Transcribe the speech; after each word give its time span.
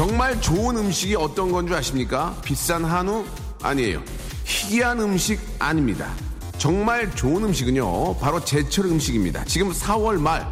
정말 0.00 0.40
좋은 0.40 0.78
음식이 0.78 1.14
어떤 1.14 1.52
건 1.52 1.66
줄 1.66 1.76
아십니까? 1.76 2.34
비싼 2.42 2.86
한우? 2.86 3.22
아니에요 3.60 4.02
희귀한 4.44 4.98
음식 4.98 5.38
아닙니다 5.58 6.10
정말 6.56 7.14
좋은 7.14 7.44
음식은요 7.44 8.16
바로 8.16 8.42
제철 8.42 8.86
음식입니다 8.86 9.44
지금 9.44 9.70
4월 9.70 10.18
말 10.18 10.50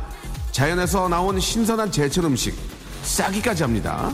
자연에서 0.52 1.08
나온 1.08 1.40
신선한 1.40 1.90
제철 1.90 2.26
음식 2.26 2.54
싸기까지 3.04 3.62
합니다. 3.62 4.12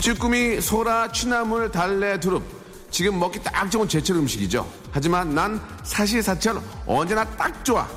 쭈꾸미, 0.00 0.60
소라, 0.60 1.12
취나물, 1.12 1.70
달래, 1.70 2.20
두릅. 2.20 2.42
지금 2.90 3.18
먹기 3.18 3.42
딱 3.42 3.70
좋은 3.70 3.88
제철 3.88 4.16
음식이죠. 4.16 4.70
하지만 4.90 5.34
난 5.34 5.58
사실사철 5.82 6.60
언제나 6.84 7.24
딱 7.24 7.64
좋아. 7.64 7.88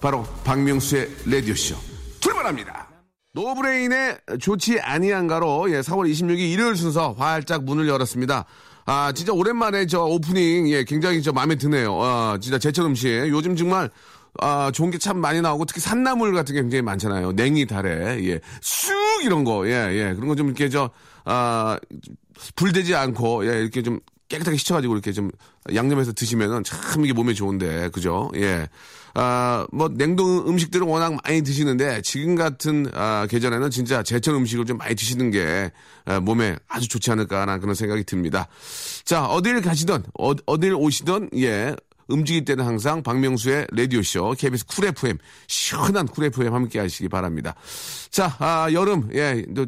바로 0.00 0.24
박명수의 0.42 1.10
라디오쇼. 1.26 1.93
출발합니다. 2.44 2.88
노브레인의 3.32 4.18
좋지 4.40 4.78
아니한가로 4.80 5.70
예, 5.72 5.80
4월 5.80 6.10
26일 6.10 6.38
일요일 6.38 6.76
순서 6.76 7.12
활짝 7.12 7.64
문을 7.64 7.88
열었습니다. 7.88 8.44
아, 8.86 9.12
진짜 9.12 9.32
오랜만에 9.32 9.86
저 9.86 10.04
오프닝, 10.04 10.68
예, 10.68 10.84
굉장히 10.84 11.22
저 11.22 11.32
마음에 11.32 11.56
드네요. 11.56 11.98
아, 12.00 12.38
진짜 12.40 12.58
제철 12.58 12.84
음식. 12.84 13.08
요즘 13.28 13.56
정말 13.56 13.90
아, 14.40 14.70
좋은 14.72 14.90
게 14.90 14.98
참 14.98 15.18
많이 15.18 15.40
나오고 15.40 15.64
특히 15.64 15.80
산나물 15.80 16.34
같은 16.34 16.54
게 16.54 16.60
굉장히 16.60 16.82
많잖아요. 16.82 17.32
냉이, 17.32 17.66
달래, 17.66 18.22
예. 18.24 18.40
쑥 18.60 18.92
이런 19.24 19.42
거, 19.44 19.66
예, 19.68 19.90
예. 19.92 20.14
그런 20.14 20.28
거 20.28 20.34
좀 20.36 20.46
이렇게 20.48 20.68
저, 20.68 20.90
아, 21.24 21.78
불되지 22.56 22.94
않고, 22.94 23.46
예, 23.46 23.60
이렇게 23.60 23.82
좀 23.82 24.00
깨끗하게 24.28 24.56
씻어 24.56 24.74
가지고 24.74 24.94
이렇게 24.94 25.12
좀 25.12 25.30
양념해서 25.74 26.12
드시면은 26.12 26.62
참 26.64 27.04
이게 27.04 27.12
몸에 27.12 27.32
좋은데, 27.32 27.88
그죠? 27.90 28.30
예. 28.36 28.68
아, 29.14 29.66
뭐, 29.72 29.88
냉동 29.88 30.48
음식들은 30.48 30.86
워낙 30.86 31.16
많이 31.24 31.42
드시는데, 31.42 32.02
지금 32.02 32.34
같은, 32.34 32.90
아, 32.94 33.26
계절에는 33.30 33.70
진짜 33.70 34.02
제철 34.02 34.34
음식을 34.34 34.64
좀 34.64 34.76
많이 34.76 34.96
드시는 34.96 35.30
게, 35.30 35.70
아, 36.04 36.18
몸에 36.18 36.56
아주 36.66 36.88
좋지 36.88 37.12
않을까라는 37.12 37.60
그런 37.60 37.74
생각이 37.76 38.02
듭니다. 38.04 38.48
자, 39.04 39.26
어딜 39.26 39.60
가시든, 39.60 40.02
어, 40.18 40.32
어딜 40.46 40.74
오시든, 40.74 41.30
예. 41.36 41.76
움직일 42.08 42.44
때는 42.44 42.64
항상 42.64 43.02
박명수의 43.02 43.66
라디오쇼, 43.72 44.34
KBS 44.38 44.66
쿨 44.66 44.86
FM, 44.86 45.18
시원한 45.46 46.06
쿨 46.06 46.24
FM 46.24 46.52
함께 46.54 46.78
하시기 46.78 47.08
바랍니다. 47.08 47.54
자, 48.10 48.36
아, 48.38 48.68
여름, 48.72 49.10
예, 49.14 49.44
또, 49.54 49.66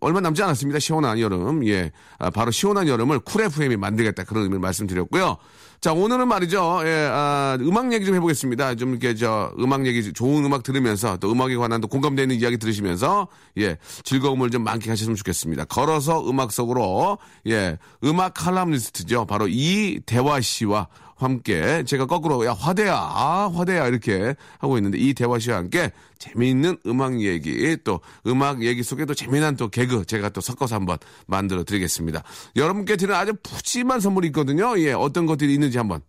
얼마 0.00 0.20
남지 0.20 0.42
않았습니다. 0.42 0.80
시원한 0.80 1.18
여름. 1.20 1.66
예. 1.68 1.92
아, 2.18 2.30
바로 2.30 2.50
시원한 2.50 2.88
여름을 2.88 3.20
쿨 3.20 3.42
FM이 3.42 3.76
만들겠다. 3.76 4.24
그런 4.24 4.42
의미를 4.44 4.60
말씀드렸고요. 4.60 5.36
자, 5.80 5.92
오늘은 5.92 6.28
말이죠. 6.28 6.82
예, 6.84 7.08
아, 7.10 7.58
음악 7.60 7.92
얘기 7.92 8.04
좀 8.06 8.14
해보겠습니다. 8.14 8.76
좀 8.76 8.90
이렇게 8.90 9.14
저 9.14 9.52
음악 9.58 9.86
얘기, 9.86 10.12
좋은 10.12 10.44
음악 10.44 10.62
들으면서 10.62 11.16
또 11.16 11.30
음악에 11.30 11.56
관한 11.56 11.80
또 11.80 11.88
공감되는 11.88 12.36
이야기 12.36 12.56
들으시면서 12.56 13.28
예, 13.58 13.76
즐거움을 14.04 14.50
좀 14.50 14.64
만끽하셨으면 14.64 15.16
좋겠습니다. 15.16 15.64
걸어서 15.64 16.28
음악 16.28 16.52
속으로 16.52 17.18
예, 17.48 17.78
음악 18.04 18.34
칼럼니스트죠. 18.34 19.26
바로 19.26 19.48
이대화 19.48 20.40
씨와 20.40 20.88
함께 21.16 21.84
제가 21.84 22.06
거꾸로 22.06 22.44
야 22.46 22.52
화대야 22.52 22.94
아 22.94 23.50
화대야 23.54 23.86
이렇게 23.86 24.34
하고 24.58 24.76
있는데 24.78 24.98
이 24.98 25.14
대화 25.14 25.38
씨와 25.38 25.58
함께 25.58 25.90
재미있는 26.18 26.78
음악 26.86 27.20
얘기 27.20 27.76
또 27.84 28.00
음악 28.26 28.62
얘기 28.62 28.82
속에 28.82 29.04
도 29.04 29.14
재미난 29.14 29.56
또 29.56 29.68
개그 29.68 30.04
제가 30.04 30.30
또 30.30 30.40
섞어서 30.40 30.76
한번 30.76 30.98
만들어 31.26 31.64
드리겠습니다. 31.64 32.22
여러분께 32.56 32.96
드리는 32.96 33.14
아주 33.14 33.34
푸짐한 33.42 34.00
선물이 34.00 34.28
있거든요. 34.28 34.78
예 34.78 34.92
어떤 34.92 35.26
것들이 35.26 35.52
있는지 35.54 35.78
한번 35.78 36.00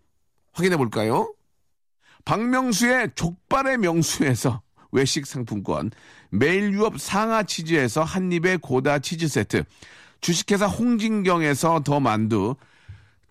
확인해 0.54 0.78
볼까요? 0.78 1.34
박명수의 2.26 3.12
족발의 3.16 3.78
명수에서 3.80 4.62
외식 4.92 5.26
상품권, 5.26 5.92
매일 6.30 6.72
유업 6.74 7.00
상하 7.00 7.44
치즈에서 7.44 8.04
한입의 8.04 8.60
고다 8.60 9.00
치즈 9.00 9.28
세트, 9.28 9.64
주식회사 10.22 10.68
홍진경에서 10.68 11.82
더 11.84 12.00
만두, 12.00 12.56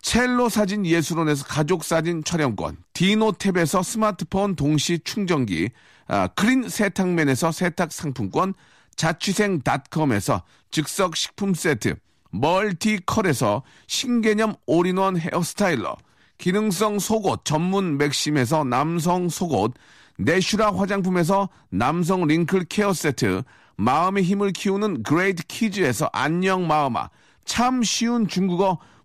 첼로 0.03 0.49
사진 0.49 0.85
예술원에서 0.85 1.45
가족 1.45 1.85
사진 1.85 2.25
촬영권, 2.25 2.77
디노탭에서 2.93 3.81
스마트폰 3.83 4.55
동시 4.55 4.99
충전기, 4.99 5.69
아, 6.07 6.27
크린 6.27 6.67
세탁맨에서 6.67 7.53
세탁 7.53 7.93
상품권, 7.93 8.53
자취생닷컴에서 8.97 10.43
즉석 10.71 11.15
식품 11.15 11.53
세트, 11.53 11.95
멀티컬에서 12.31 13.63
신개념 13.87 14.55
all-in-one 14.65 15.17
hair 15.17 15.45
styler, 15.45 15.95
기능성 16.37 16.99
속옷 16.99 17.45
전문 17.45 17.97
맥심에서 17.97 18.65
남성 18.65 19.29
속옷, 19.29 19.73
내슈라 20.17 20.75
화장품에서 20.75 21.47
남성 21.69 22.27
wrinkle 22.27 22.65
care 22.65 22.91
세트, 22.91 23.43
마음의 23.77 24.23
힘을 24.23 24.51
키우는 24.51 25.03
그레이트 25.03 25.43
키즈에서 25.47 26.09
안녕 26.11 26.67
마음아, 26.67 27.09
참 27.45 27.83
쉬운 27.83 28.27
중국어 28.27 28.79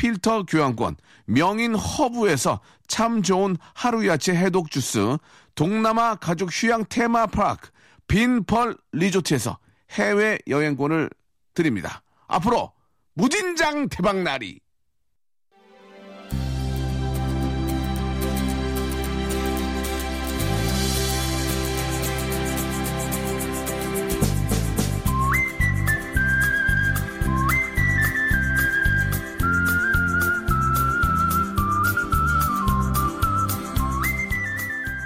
필터 0.00 0.44
교환권, 0.44 0.96
명인 1.26 1.74
허브에서 1.74 2.60
참 2.88 3.20
좋은 3.22 3.58
하루 3.74 4.06
야채 4.08 4.32
해독 4.32 4.70
주스, 4.70 5.18
동남아 5.54 6.14
가족 6.14 6.48
휴양 6.50 6.86
테마파크, 6.88 7.68
빈펄 8.08 8.78
리조트에서 8.92 9.58
해외 9.90 10.38
여행권을 10.48 11.10
드립니다. 11.52 12.00
앞으로 12.28 12.72
무진장 13.12 13.90
대박날이 13.90 14.60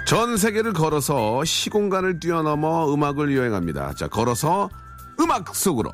전 0.05 0.37
세계를 0.37 0.73
걸어서 0.73 1.43
시공간을 1.43 2.19
뛰어넘어 2.19 2.93
음악을 2.93 3.35
여행합니다. 3.35 3.93
자, 3.95 4.07
걸어서 4.07 4.69
음악 5.19 5.55
속으로. 5.55 5.91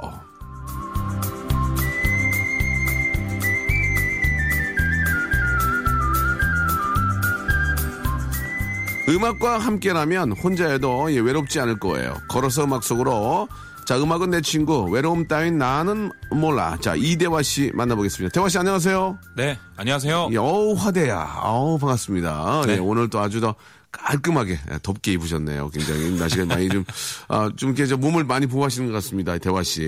음악과 9.08 9.58
함께라면 9.60 10.34
혼자 10.34 10.70
해도 10.70 11.12
예, 11.14 11.20
외롭지 11.20 11.60
않을 11.62 11.80
거예요. 11.80 12.16
걸어서 12.28 12.66
음악 12.66 12.84
속으로. 12.84 13.48
자, 13.86 13.98
음악은 13.98 14.30
내 14.30 14.42
친구, 14.42 14.84
외로움 14.90 15.28
따윈 15.28 15.58
나는 15.58 16.12
몰라. 16.32 16.78
자, 16.82 16.96
이대화 16.96 17.42
씨 17.42 17.72
만나보겠습니다. 17.74 18.32
대화 18.32 18.48
씨 18.48 18.58
안녕하세요. 18.58 19.18
네, 19.36 19.58
안녕하세요. 19.76 20.30
예, 20.32 20.38
어우, 20.38 20.76
화대야. 20.76 21.40
어우, 21.44 21.80
반갑습니다. 21.80 22.64
네. 22.68 22.74
예, 22.74 22.78
오늘 22.78 23.10
또 23.10 23.20
아주 23.20 23.42
더 23.42 23.56
깔끔하게 23.92 24.60
예, 24.72 24.80
덥게 24.82 25.14
입으셨네요. 25.14 25.70
굉장히 25.70 26.12
날씨가 26.18 26.46
많이 26.56 26.70
좀, 26.70 26.86
아, 27.28 27.52
좀 27.56 27.70
이렇게 27.70 27.86
저 27.86 27.98
몸을 27.98 28.24
많이 28.24 28.48
보호하시는 28.48 28.88
것 28.88 28.94
같습니다. 28.94 29.38
대화 29.38 29.64
씨. 29.64 29.82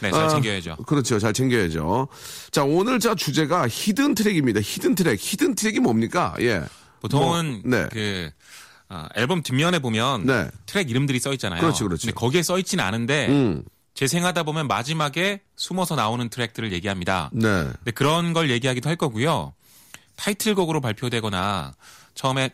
네, 0.00 0.10
잘 0.10 0.28
챙겨야죠. 0.28 0.76
그렇죠. 0.86 1.18
잘 1.18 1.32
챙겨야죠. 1.32 2.08
자, 2.50 2.64
오늘 2.64 2.98
자 2.98 3.14
주제가 3.14 3.68
hidden 3.68 4.14
track입니다. 4.14 4.60
Hidden 4.62 4.94
track. 4.94 5.18
Hidden 5.20 5.54
track이 5.54 5.80
뭡니까? 5.80 6.34
예. 6.40 6.62
보통은 7.00 7.62
뭐, 7.64 7.78
네. 7.78 7.88
그 7.90 8.30
아, 8.88 9.08
앨범 9.16 9.42
뒷면에 9.42 9.78
보면 9.78 10.26
네. 10.26 10.48
트랙 10.66 10.90
이름들이 10.90 11.18
써 11.18 11.32
있잖아요. 11.32 11.60
그렇죠, 11.60 11.84
그렇죠. 11.84 12.02
근데 12.02 12.14
거기에 12.14 12.42
써 12.42 12.58
있지는 12.58 12.84
않은데 12.84 13.28
음. 13.28 13.64
재생하다 13.94 14.42
보면 14.42 14.68
마지막에 14.68 15.40
숨어서 15.56 15.96
나오는 15.96 16.28
트랙들을 16.28 16.72
얘기합니다. 16.72 17.30
네. 17.32 17.48
근데 17.48 17.90
그런 17.92 18.32
걸 18.32 18.50
얘기하기도 18.50 18.88
할 18.88 18.96
거고요. 18.96 19.54
타이틀곡으로 20.16 20.80
발표되거나 20.80 21.74
처음에 22.14 22.50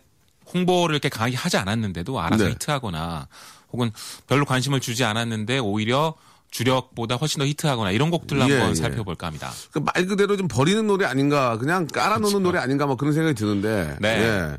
홍보를 0.53 0.95
이렇게 0.95 1.09
강하게 1.09 1.37
하지 1.37 1.56
않았는데도 1.56 2.21
알아서 2.21 2.45
네. 2.45 2.50
히트하거나 2.50 3.29
혹은 3.73 3.91
별로 4.27 4.45
관심을 4.45 4.81
주지 4.81 5.05
않았는데 5.05 5.59
오히려 5.59 6.15
주력보다 6.50 7.17
훨씬 7.17 7.41
더 7.41 7.47
히트하거나 7.47 7.91
이런 7.91 8.11
곡들 8.11 8.39
예, 8.39 8.43
한번 8.43 8.71
예. 8.71 8.75
살펴볼까 8.75 9.27
합니다. 9.27 9.50
그말 9.71 10.06
그대로 10.06 10.37
좀 10.37 10.49
버리는 10.49 10.87
노래 10.87 11.05
아닌가, 11.05 11.59
그냥 11.59 11.87
깔아놓는 11.87 12.43
노래 12.43 12.59
아닌가, 12.59 12.87
뭐 12.87 12.97
그런 12.97 13.12
생각이 13.12 13.35
드는데. 13.35 13.97
네. 14.00 14.56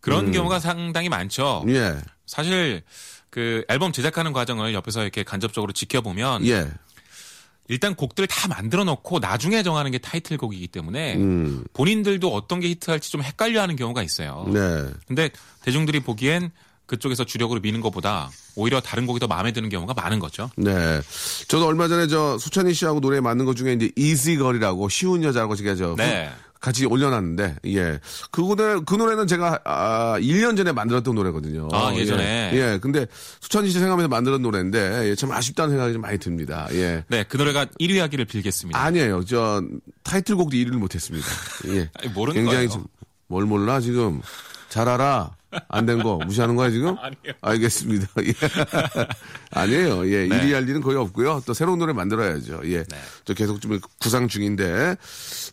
그런 0.00 0.32
경우가 0.32 0.58
상당히 0.58 1.08
많죠. 1.08 1.64
예. 1.68 1.74
예. 1.74 1.96
사실 2.26 2.82
그 3.30 3.64
앨범 3.68 3.92
제작하는 3.92 4.32
과정을 4.32 4.74
옆에서 4.74 5.02
이렇게 5.02 5.22
간접적으로 5.22 5.72
지켜보면 5.72 6.46
예. 6.46 6.68
일단 7.68 7.94
곡들을 7.94 8.26
다 8.26 8.48
만들어 8.48 8.84
놓고 8.84 9.18
나중에 9.18 9.62
정하는 9.62 9.90
게 9.90 9.98
타이틀곡이기 9.98 10.68
때문에 10.68 11.16
음. 11.16 11.64
본인들도 11.74 12.34
어떤 12.34 12.60
게 12.60 12.68
히트할지 12.68 13.10
좀 13.10 13.22
헷갈려 13.22 13.60
하는 13.60 13.76
경우가 13.76 14.02
있어요. 14.02 14.46
네. 14.52 14.60
근데 15.06 15.30
대중들이 15.62 16.00
보기엔 16.00 16.50
그쪽에서 16.86 17.24
주력으로 17.24 17.60
미는 17.60 17.82
것보다 17.82 18.30
오히려 18.56 18.80
다른 18.80 19.06
곡이 19.06 19.20
더 19.20 19.26
마음에 19.26 19.52
드는 19.52 19.68
경우가 19.68 19.92
많은 19.92 20.18
거죠. 20.18 20.50
네. 20.56 21.00
저도 21.46 21.66
얼마 21.66 21.86
전에 21.86 22.06
저 22.06 22.38
수찬이 22.38 22.72
씨하고 22.72 23.00
노래 23.00 23.20
만든 23.20 23.44
것 23.44 23.54
중에 23.54 23.74
이제 23.74 23.92
이지걸이라고 23.94 24.88
쉬운 24.88 25.22
여자라고 25.22 25.54
제가 25.54 25.76
저 25.76 25.94
네. 25.96 26.32
같이 26.60 26.86
올려놨는데, 26.86 27.56
예. 27.66 28.00
그 28.30 28.40
노래, 28.40 28.80
그 28.84 28.94
노래는 28.94 29.26
제가, 29.26 29.60
아, 29.64 30.16
1년 30.18 30.56
전에 30.56 30.72
만들었던 30.72 31.14
노래거든요. 31.14 31.68
아, 31.72 31.92
예전에? 31.94 32.50
예. 32.52 32.56
예. 32.56 32.78
근데 32.80 33.06
수찬이 33.40 33.68
씨 33.68 33.74
생각하면서 33.74 34.08
만들었던 34.08 34.42
노래인데, 34.42 35.10
예, 35.10 35.14
참 35.14 35.30
아쉽다는 35.32 35.70
생각이 35.70 35.92
좀 35.92 36.02
많이 36.02 36.18
듭니다. 36.18 36.66
예. 36.72 37.04
네, 37.08 37.24
그 37.28 37.36
노래가 37.36 37.66
1위 37.80 37.98
하기를 37.98 38.24
빌겠습니다. 38.24 38.78
아니에요. 38.80 39.24
저, 39.24 39.62
타이틀곡도 40.02 40.56
1위를 40.56 40.72
못했습니다. 40.76 41.26
예. 41.68 41.90
아니, 42.00 42.08
모르는 42.12 42.42
굉장히 42.42 42.66
거예요. 42.66 42.80
좀, 42.80 42.86
뭘 43.28 43.44
몰라, 43.44 43.80
지금. 43.80 44.20
잘 44.68 44.88
알아. 44.88 45.37
안 45.68 45.86
된 45.86 46.02
거. 46.02 46.16
무시하는 46.26 46.56
거야, 46.56 46.70
지금? 46.70 46.96
아니에요. 47.00 47.34
알겠습니다. 47.40 48.06
예. 48.24 48.32
아니에요. 49.52 50.06
예. 50.10 50.26
네. 50.28 50.40
1위 50.40 50.52
할 50.52 50.68
일은 50.68 50.80
거의 50.80 50.96
없고요. 50.98 51.42
또 51.46 51.54
새로운 51.54 51.78
노래 51.78 51.92
만들어야죠. 51.92 52.60
예. 52.64 52.78
네. 52.84 52.96
저 53.24 53.34
계속 53.34 53.60
좀 53.60 53.78
구상 54.00 54.28
중인데. 54.28 54.96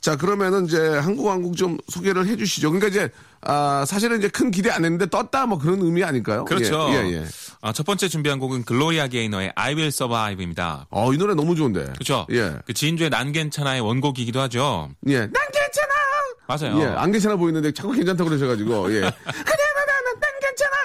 자, 0.02 0.16
그러면은 0.16 0.66
이제 0.66 0.80
한국 0.98 1.26
왕국 1.26 1.56
좀 1.58 1.78
소개를 1.90 2.28
해 2.28 2.36
주시죠. 2.36 2.70
그러니까 2.72 2.88
이제, 2.90 3.10
아, 3.42 3.86
사실은 3.88 4.20
이제 4.20 4.28
큰 4.28 4.52
기대 4.52 4.70
안 4.70 4.84
했는데 4.84 5.06
떴다 5.08 5.46
뭐 5.46 5.58
그런 5.58 5.82
의미 5.82 6.04
아닐까요? 6.04 6.46
그렇죠. 6.46 6.88
예, 6.92 6.96
예. 7.08 7.14
예. 7.22 7.26
아, 7.62 7.72
첫 7.72 7.86
번째 7.86 8.08
준비한 8.08 8.40
곡은 8.40 8.64
글로리아 8.66 9.08
게이너의 9.08 9.54
I 9.56 9.74
Will 9.74 9.88
Survive입니다. 9.88 10.88
어, 10.90 11.14
이 11.14 11.18
노래 11.18 11.34
너무 11.36 11.56
좋은데. 11.56 11.86
그렇죠. 11.94 12.28
예. 12.32 12.56
그 12.66 12.74
지인주의 12.74 13.10
난 13.10 13.32
괜찮아의 13.32 13.82
원곡이기도 13.82 14.40
하죠. 14.42 14.90
예. 15.08 15.20
난 15.20 15.32
괜찮아! 15.32 15.96
맞아요. 16.48 16.80
예, 16.80 16.86
안 16.86 17.12
괜찮아 17.12 17.36
보이는데 17.38 17.72
자꾸 17.72 17.92
괜찮다고 17.92 18.30
그러셔가지고, 18.30 18.94
예. 18.94 19.02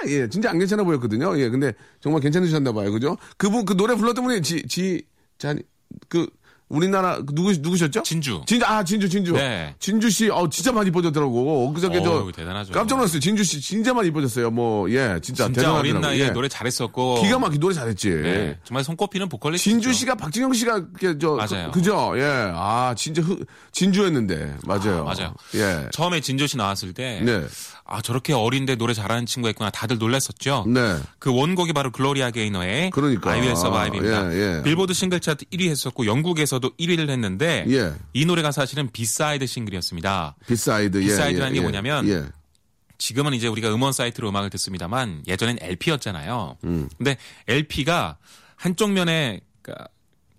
예, 0.07 0.29
진짜 0.29 0.49
안 0.49 0.59
괜찮아 0.59 0.83
보였거든요. 0.83 1.37
예, 1.39 1.49
근데 1.49 1.73
정말 1.99 2.21
괜찮으셨나 2.21 2.71
봐요. 2.71 2.91
그죠? 2.91 3.17
그분, 3.37 3.65
그 3.65 3.75
노래 3.75 3.95
불렀던 3.95 4.23
분이 4.23 4.41
지, 4.41 4.63
지, 4.67 5.03
자, 5.37 5.55
그, 6.09 6.27
우리나라, 6.71 7.17
그 7.17 7.35
누구, 7.35 7.51
누구셨죠? 7.51 8.03
진주. 8.03 8.43
진주, 8.47 8.65
아, 8.65 8.81
진주, 8.81 9.09
진주. 9.09 9.33
네. 9.33 9.75
진주 9.77 10.09
씨, 10.09 10.29
어, 10.29 10.47
진짜 10.49 10.71
많이 10.71 10.87
이뻐졌더라고. 10.87 11.73
그저께 11.73 12.01
저. 12.01 12.11
어우, 12.11 12.31
대단하죠. 12.31 12.71
깜짝 12.71 12.95
놀랐어요. 12.95 13.19
진주 13.19 13.43
씨 13.43 13.59
진짜 13.59 13.93
많이 13.93 14.07
이뻐졌어요. 14.07 14.51
뭐, 14.51 14.89
예, 14.89 15.19
진짜. 15.21 15.47
진짜 15.47 15.47
대단하더라고요. 15.47 15.79
어린 15.79 15.99
나이에 15.99 16.27
예. 16.27 16.29
노래 16.29 16.47
잘했었고. 16.47 17.23
기가 17.23 17.39
막히게 17.39 17.59
노래 17.59 17.75
잘했지. 17.75 18.09
네, 18.09 18.57
정말 18.63 18.85
손꼽히는 18.85 19.27
보컬리스트. 19.27 19.69
진주 19.69 19.91
씨가 19.91 20.15
박진영 20.15 20.53
씨가 20.53 20.81
저 21.19 21.35
맞아요. 21.35 21.71
그, 21.71 21.81
죠 21.81 22.13
예. 22.15 22.23
아, 22.55 22.93
진짜 22.95 23.21
흐, 23.21 23.43
진주였는데. 23.73 24.55
맞아요. 24.65 25.01
아, 25.01 25.13
맞아요. 25.13 25.33
예. 25.55 25.89
처음에 25.91 26.21
진주 26.21 26.47
씨 26.47 26.55
나왔을 26.55 26.93
때. 26.93 27.19
네. 27.21 27.43
아, 27.91 28.01
저렇게 28.01 28.31
어린데 28.31 28.75
노래 28.75 28.93
잘하는 28.93 29.25
친구가 29.25 29.49
있구나. 29.49 29.69
다들 29.69 29.97
놀랐었죠. 29.97 30.65
네. 30.67 30.97
그 31.19 31.35
원곡이 31.35 31.73
바로 31.73 31.91
글로리아 31.91 32.31
게이너의 32.31 32.91
그러니까. 32.91 33.31
I 33.31 33.39
Will 33.41 33.57
Survive입니다. 33.57 34.33
예, 34.33 34.57
예. 34.57 34.63
빌보드 34.63 34.93
싱글 34.93 35.19
차트 35.19 35.45
1위 35.45 35.69
했었고 35.69 36.05
영국에서도 36.05 36.71
1위를 36.79 37.09
했는데 37.09 37.65
예. 37.69 37.93
이 38.13 38.25
노래가 38.25 38.51
사실은 38.53 38.89
B-side 38.91 39.45
싱글이었습니다. 39.45 40.35
B-side. 40.47 41.01
예, 41.01 41.07
B-side라는 41.07 41.51
예, 41.51 41.53
게 41.55 41.57
예. 41.57 41.61
뭐냐면 41.61 42.07
예. 42.07 42.25
지금은 42.97 43.33
이제 43.33 43.47
우리가 43.47 43.73
음원 43.73 43.91
사이트로 43.91 44.29
음악을 44.29 44.49
듣습니다만 44.51 45.23
예전엔 45.27 45.57
LP였잖아요. 45.59 46.57
음. 46.63 46.87
근데 46.97 47.17
LP가 47.47 48.17
한쪽 48.55 48.91
면에 48.91 49.41
그러니까 49.61 49.89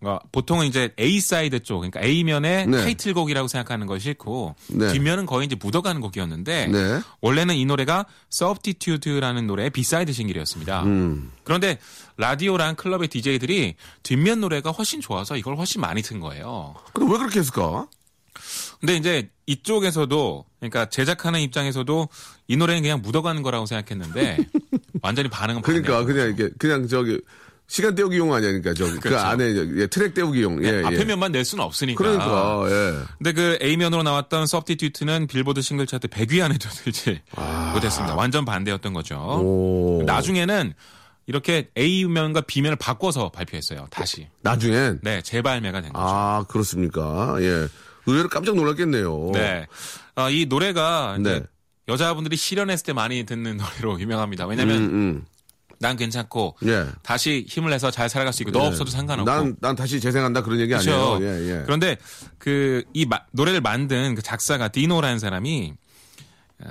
어, 0.05 0.19
보통은 0.33 0.67
이제 0.67 0.93
A 0.99 1.21
side 1.21 1.61
쪽, 1.61 1.81
그러니까 1.81 2.01
A 2.03 2.25
면에 2.25 2.67
네. 2.67 2.77
타이틀곡이라고 2.77 3.47
생각하는 3.47 3.87
걸 3.87 4.01
싣고 4.01 4.57
네. 4.69 4.93
뒷면은 4.93 5.27
거의 5.27 5.47
이제 5.47 5.57
묻어가는 5.61 6.01
곡이었는데 6.01 6.67
네. 6.67 7.01
원래는 7.21 7.55
이 7.55 7.65
노래가 7.65 8.07
Substitute라는 8.33 9.47
노래의 9.47 9.71
B-side 9.71 10.13
싱글이었습니다. 10.13 10.83
음. 10.85 11.31
그런데 11.45 11.79
라디오랑 12.17 12.75
클럽의 12.75 13.09
DJ들이 13.09 13.77
뒷면 14.03 14.41
노래가 14.41 14.71
훨씬 14.71 15.01
좋아서 15.01 15.37
이걸 15.37 15.57
훨씬 15.57 15.81
많이 15.81 16.03
튼 16.03 16.21
거예요. 16.21 16.75
근데 16.93 17.11
왜 17.11 17.19
그렇게 17.19 17.39
했을까? 17.39 17.87
근데 18.81 18.97
이제 18.97 19.31
이쪽에서도 19.47 20.45
그러니까 20.59 20.87
제작하는 20.87 21.41
입장에서도 21.41 22.09
이 22.49 22.57
노래는 22.57 22.83
그냥 22.83 23.03
묻어가는 23.03 23.43
거라고 23.43 23.67
생각했는데 23.67 24.39
완전히 25.03 25.29
반응은 25.29 25.63
그러니까 25.63 26.05
그냥 26.05 26.27
이렇게 26.29 26.51
그냥 26.59 26.89
저기 26.89 27.21
시간 27.73 27.95
때우기용 27.95 28.35
아니니까 28.35 28.75
저기 28.75 28.93
그 28.93 29.01
그렇죠. 29.01 29.25
안에 29.25 29.45
예, 29.79 29.87
트랙 29.87 30.13
때우기용. 30.13 30.63
예, 30.63 30.83
거죠. 30.83 30.87
앞에 30.89 31.01
예. 31.01 31.05
면만 31.07 31.33
낼 31.33 31.43
수는 31.43 31.65
없으니까. 31.65 31.97
그러니까 31.97 32.65
예. 32.69 32.99
근데 33.17 33.33
그 33.33 33.59
A면으로 33.63 34.03
나왔던 34.03 34.43
Substitute는 34.43 35.27
빌보드 35.27 35.63
싱글 35.63 35.87
차트 35.87 36.09
100위 36.09 36.45
안에도 36.45 36.69
들지 36.85 37.23
못했습니다. 37.73 38.15
완전 38.15 38.45
반대였던 38.45 38.93
거죠. 38.93 39.15
아. 39.15 39.37
오. 39.41 40.03
나중에는 40.05 40.75
이렇게 41.25 41.71
A면과 41.79 42.43
B면을 42.43 42.77
바꿔서 42.77 43.31
발표했어요. 43.31 43.87
다시. 43.91 44.29
나중엔 44.43 45.01
네, 45.03 45.23
재발매가 45.23 45.81
된 45.81 45.93
거죠. 45.95 46.05
아 46.07 46.45
그렇습니까? 46.51 47.37
예. 47.41 47.69
의외로 48.05 48.29
깜짝 48.29 48.55
놀랐겠네요. 48.55 49.31
네. 49.33 49.67
아, 50.15 50.29
이 50.29 50.45
노래가 50.45 51.17
네. 51.19 51.41
여자분들이 51.89 52.37
실연했을 52.37 52.85
때 52.85 52.93
많이 52.93 53.25
듣는 53.25 53.57
노래로 53.81 53.99
유명합니다. 53.99 54.47
왜냐면 54.47 54.77
음, 54.77 54.83
음. 54.93 55.25
난 55.83 55.97
괜찮고 55.97 56.57
예. 56.65 56.87
다시 57.03 57.45
힘을 57.49 57.69
내서 57.71 57.91
잘 57.91 58.09
살아갈 58.09 58.33
수 58.33 58.43
있고 58.45 58.53
너 58.53 58.61
없어도 58.67 58.91
상관없고. 58.91 59.31
난, 59.31 59.57
난 59.61 59.77
다시 59.77 60.01
재생한다 60.01 60.43
그런 60.43 60.61
얘기 60.61 60.71
그렇죠. 60.71 61.17
아니에요. 61.17 61.29
예, 61.29 61.51
예. 61.59 61.63
그런데 61.67 61.99
그 62.39 62.85
이 62.95 63.07
노래를 63.33 63.61
만든 63.61 64.15
그 64.15 64.23
작사가 64.23 64.69
디노라는 64.69 65.19
사람이 65.19 65.75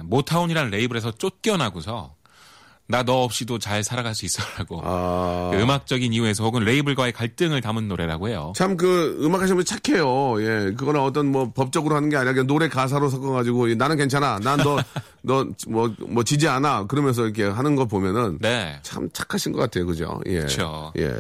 모타운이라는 0.03 0.71
레이블에서 0.71 1.11
쫓겨나고서 1.11 2.15
나 2.91 3.01
너 3.03 3.23
없이도 3.23 3.57
잘 3.57 3.83
살아갈 3.83 4.13
수 4.13 4.25
있어라고 4.25 4.81
아. 4.83 5.49
그 5.53 5.59
음악적인 5.61 6.13
이유에서 6.13 6.43
혹은 6.43 6.63
레이블과의 6.63 7.13
갈등을 7.13 7.61
담은 7.61 7.87
노래라고 7.87 8.27
해요. 8.29 8.53
참 8.55 8.77
그 8.77 9.17
음악 9.23 9.41
하시는 9.41 9.55
분 9.55 9.65
착해요. 9.65 10.41
예. 10.41 10.73
그거는 10.75 10.99
어떤 11.01 11.31
뭐 11.31 11.51
법적으로 11.53 11.95
하는 11.95 12.09
게 12.09 12.17
아니라 12.17 12.33
그냥 12.33 12.47
노래 12.47 12.67
가사로 12.69 13.09
섞어가지고 13.09 13.69
이 13.69 13.75
나는 13.75 13.97
괜찮아. 13.97 14.39
난 14.39 14.59
너, 14.59 14.77
너 15.23 15.47
뭐, 15.67 15.91
뭐 16.07 16.23
지지 16.23 16.47
않아. 16.47 16.85
그러면서 16.87 17.23
이렇게 17.23 17.43
하는 17.45 17.75
거 17.75 17.85
보면은 17.85 18.37
네. 18.39 18.79
참 18.83 19.09
착하신 19.13 19.51
것 19.53 19.59
같아요. 19.59 19.85
그죠? 19.87 20.19
예. 20.27 20.41
그쵸. 20.41 20.93
예. 20.99 21.13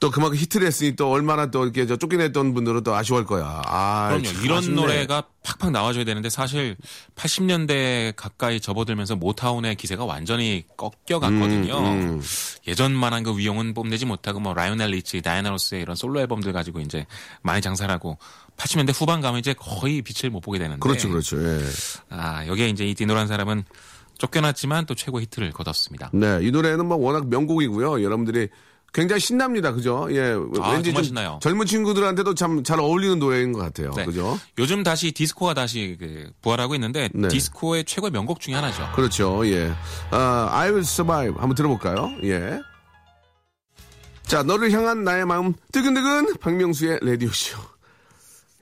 또 0.00 0.10
그만큼 0.10 0.36
히트를 0.36 0.66
했으니 0.66 0.96
또 0.96 1.10
얼마나 1.12 1.50
또 1.52 1.62
이렇게 1.62 1.86
저 1.86 1.96
쫓겨냈던 1.96 2.54
분들은 2.54 2.82
또 2.82 2.92
아쉬워할 2.94 3.24
거야. 3.24 3.62
아, 3.64 4.08
그럼요. 4.08 4.24
참 4.24 4.44
이런 4.44 4.58
아쉽네. 4.58 4.74
노래가 4.74 5.22
팍팍 5.62 5.70
나와줘야 5.70 6.04
되는데 6.04 6.28
사실 6.28 6.76
80년대 7.14 8.14
가까이 8.16 8.60
접어들면서 8.60 9.14
모타운의 9.16 9.76
기세가 9.76 10.04
완전히 10.04 10.64
꺾여갔거든요. 10.76 11.78
음, 11.78 12.22
예전만한 12.66 13.22
그 13.22 13.38
위용은 13.38 13.72
뽐내지 13.72 14.04
못하고 14.04 14.40
뭐 14.40 14.52
라이오넬 14.52 14.90
리치, 14.90 15.22
다이아나 15.22 15.50
로스의 15.50 15.82
이런 15.82 15.94
솔로 15.94 16.20
앨범들 16.20 16.52
가지고 16.52 16.80
이제 16.80 17.06
많이 17.42 17.62
장사하고 17.62 18.18
80년대 18.56 18.92
후반 18.92 19.20
가면 19.20 19.38
이제 19.38 19.54
거의 19.54 20.02
빛을 20.02 20.30
못 20.30 20.40
보게 20.40 20.58
되는데. 20.58 20.80
그렇죠, 20.80 21.08
그렇죠. 21.08 21.42
예. 21.42 21.60
아 22.10 22.46
여기에 22.46 22.68
이제 22.68 22.84
이 22.84 22.94
디노라는 22.94 23.28
사람은 23.28 23.64
쫓겨났지만 24.18 24.86
또 24.86 24.94
최고 24.94 25.20
히트를 25.20 25.52
거뒀습니다. 25.52 26.10
네, 26.12 26.40
이 26.42 26.50
노래는 26.50 26.86
뭐 26.86 26.96
워낙 26.96 27.28
명곡이고요. 27.28 28.02
여러분들이 28.02 28.48
굉장히 28.92 29.20
신납니다. 29.20 29.72
그죠? 29.72 30.06
예. 30.10 30.34
아, 30.60 30.72
왠지 30.72 30.92
좀 30.92 31.02
신나요. 31.02 31.38
젊은 31.42 31.64
친구들한테도 31.66 32.34
참 32.34 32.62
잘 32.62 32.78
어울리는 32.78 33.18
노래인 33.18 33.52
것 33.52 33.60
같아요. 33.60 33.90
네. 33.96 34.04
그죠? 34.04 34.38
요즘 34.58 34.82
다시 34.82 35.12
디스코가 35.12 35.54
다시 35.54 35.96
그 35.98 36.30
부활하고 36.42 36.74
있는데 36.74 37.08
네. 37.14 37.28
디스코의 37.28 37.84
최고의 37.84 38.10
명곡 38.10 38.40
중에 38.40 38.54
하나죠. 38.54 38.90
그렇죠. 38.94 39.46
예. 39.46 39.72
아, 40.10 40.48
I 40.52 40.68
will 40.68 40.82
survive. 40.82 41.34
한번 41.38 41.54
들어볼까요? 41.54 42.10
예. 42.24 42.60
자, 44.24 44.42
너를 44.42 44.70
향한 44.70 45.04
나의 45.04 45.24
마음 45.26 45.54
뜨근뜨근 45.72 46.36
박명수의 46.38 47.00
라디오쇼. 47.02 47.71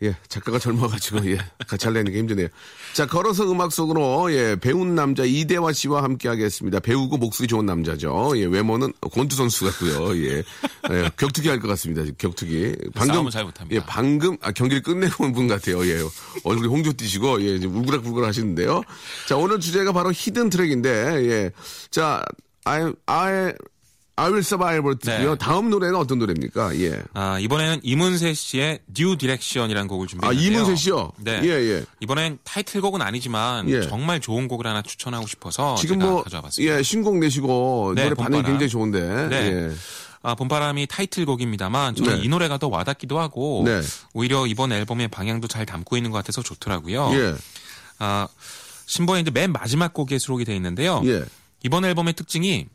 예, 0.02 0.16
작가가 0.28 0.58
젊어가지고, 0.58 1.30
예, 1.30 1.38
같이 1.66 1.86
하려니까 1.86 2.16
힘드네요. 2.18 2.48
자, 2.94 3.06
걸어서 3.06 3.50
음악 3.52 3.70
속으로, 3.70 4.32
예, 4.32 4.56
배운 4.56 4.94
남자 4.94 5.24
이대화 5.24 5.72
씨와 5.72 6.02
함께 6.02 6.26
하겠습니다. 6.28 6.80
배우고 6.80 7.18
목소리 7.18 7.46
좋은 7.48 7.66
남자죠. 7.66 8.32
예, 8.36 8.46
외모는 8.46 8.94
권투 9.12 9.36
선수 9.36 9.64
같고요. 9.66 10.16
예, 10.16 10.42
예 10.90 11.10
격투기 11.18 11.48
할 11.48 11.60
것 11.60 11.68
같습니다. 11.68 12.02
격투기. 12.16 12.74
싸움은 12.96 13.30
잘 13.30 13.44
못합니다. 13.44 13.76
예, 13.76 13.84
방금, 13.86 14.38
아, 14.40 14.52
경기를 14.52 14.82
끝내고 14.82 15.24
온 15.24 15.32
분 15.34 15.48
같아요. 15.48 15.86
예, 15.86 16.00
얼굴이 16.44 16.68
홍조 16.68 16.94
뛰시고, 16.94 17.42
예, 17.42 17.56
이제 17.56 17.66
울그락불그락 17.66 18.26
하시는데요. 18.28 18.82
자, 19.28 19.36
오늘 19.36 19.60
주제가 19.60 19.92
바로 19.92 20.10
히든 20.12 20.48
트랙인데, 20.48 20.90
예. 21.28 21.50
자, 21.90 22.24
I, 22.64 22.92
I, 23.06 23.52
I 24.20 24.26
will 24.26 24.40
survive 24.40 24.94
듣고요. 24.98 25.30
네. 25.30 25.38
다음 25.38 25.70
노래는 25.70 25.96
어떤 25.96 26.18
노래입니까? 26.18 26.78
예. 26.80 27.00
아, 27.14 27.38
이번에는 27.38 27.80
이문세 27.82 28.34
씨의 28.34 28.80
New 28.94 29.16
Direction이라는 29.16 29.88
곡을 29.88 30.04
아, 30.04 30.08
준비했는데요. 30.08 30.50
이문세 30.52 30.76
씨요? 30.76 31.12
네. 31.16 31.40
예, 31.44 31.48
예. 31.48 31.84
이번엔 32.00 32.38
타이틀곡은 32.44 33.00
아니지만 33.00 33.68
예. 33.70 33.80
정말 33.88 34.20
좋은 34.20 34.46
곡을 34.46 34.66
하나 34.66 34.82
추천하고 34.82 35.26
싶어서 35.26 35.74
지금 35.76 36.00
뭐, 36.00 36.22
가져와 36.22 36.42
봤습니다. 36.42 36.76
예, 36.78 36.82
신곡 36.82 37.16
내시고, 37.16 37.94
네, 37.96 38.04
노래 38.04 38.14
반응이. 38.14 38.42
굉장히 38.42 38.68
좋은데. 38.68 39.28
네. 39.28 39.36
예. 39.36 39.70
아, 40.22 40.34
봄바람이 40.34 40.86
타이틀곡입니다만 40.86 41.94
저는 41.94 42.18
네. 42.18 42.22
이 42.22 42.28
노래가 42.28 42.58
더 42.58 42.68
와닿기도 42.68 43.18
하고 43.18 43.62
네. 43.64 43.80
오히려 44.12 44.46
이번 44.46 44.70
앨범의 44.70 45.08
방향도 45.08 45.48
잘 45.48 45.64
담고 45.64 45.96
있는 45.96 46.10
것 46.10 46.18
같아서 46.18 46.42
좋더라고요. 46.42 47.10
예. 47.14 47.34
아, 47.98 48.28
신보의 48.84 49.22
이제 49.22 49.30
맨 49.30 49.50
마지막 49.50 49.94
곡에 49.94 50.18
수록이 50.18 50.44
돼 50.44 50.54
있는데요. 50.56 51.00
예. 51.06 51.24
이번 51.62 51.86
앨범의 51.86 52.12
특징이 52.14 52.66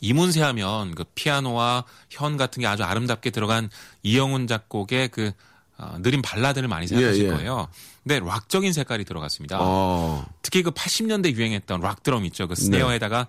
이문세 0.00 0.42
하면 0.42 0.94
그 0.94 1.04
피아노와 1.14 1.84
현 2.10 2.36
같은 2.36 2.60
게 2.60 2.66
아주 2.66 2.84
아름답게 2.84 3.30
들어간 3.30 3.68
이영훈 4.02 4.46
작곡의 4.46 5.08
그 5.08 5.32
어, 5.76 5.96
느린 6.00 6.22
발라드를 6.22 6.68
많이 6.68 6.88
생각하실 6.88 7.24
예, 7.24 7.28
예. 7.28 7.32
거예요. 7.32 7.68
근데 8.02 8.18
락적인 8.18 8.72
색깔이 8.72 9.04
들어갔습니다. 9.04 9.58
어. 9.60 10.26
특히 10.42 10.62
그 10.62 10.70
80년대 10.70 11.34
유행했던 11.34 11.80
락 11.80 12.02
드럼 12.02 12.24
있죠. 12.26 12.48
그 12.48 12.54
스네어에다가 12.56 13.28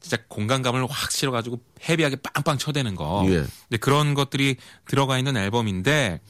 진짜 0.00 0.18
공간감을 0.28 0.86
확 0.88 1.10
실어가지고 1.12 1.60
헤비하게 1.88 2.16
빵빵 2.16 2.58
쳐대는 2.58 2.96
거. 2.96 3.24
예. 3.26 3.44
근데 3.68 3.76
그런 3.80 4.14
것들이 4.14 4.56
들어가 4.86 5.18
있는 5.18 5.36
앨범인데 5.36 6.20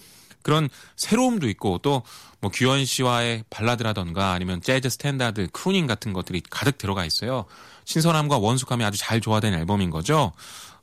그런 0.46 0.68
새로움도 0.96 1.48
있고 1.48 1.78
또 1.78 2.02
뭐 2.40 2.50
규현 2.50 2.84
씨와의 2.84 3.44
발라드라던가 3.50 4.32
아니면 4.32 4.60
재즈 4.60 4.90
standard 4.90 5.48
crooning 5.52 5.86
같은 5.86 6.12
것들이 6.12 6.42
가득 6.48 6.78
들어가 6.78 7.04
있어요. 7.04 7.46
신선함과 7.84 8.38
원숙함이 8.38 8.84
아주 8.84 8.98
잘 8.98 9.20
조화된 9.20 9.54
앨범인 9.54 9.90
거죠. 9.90 10.32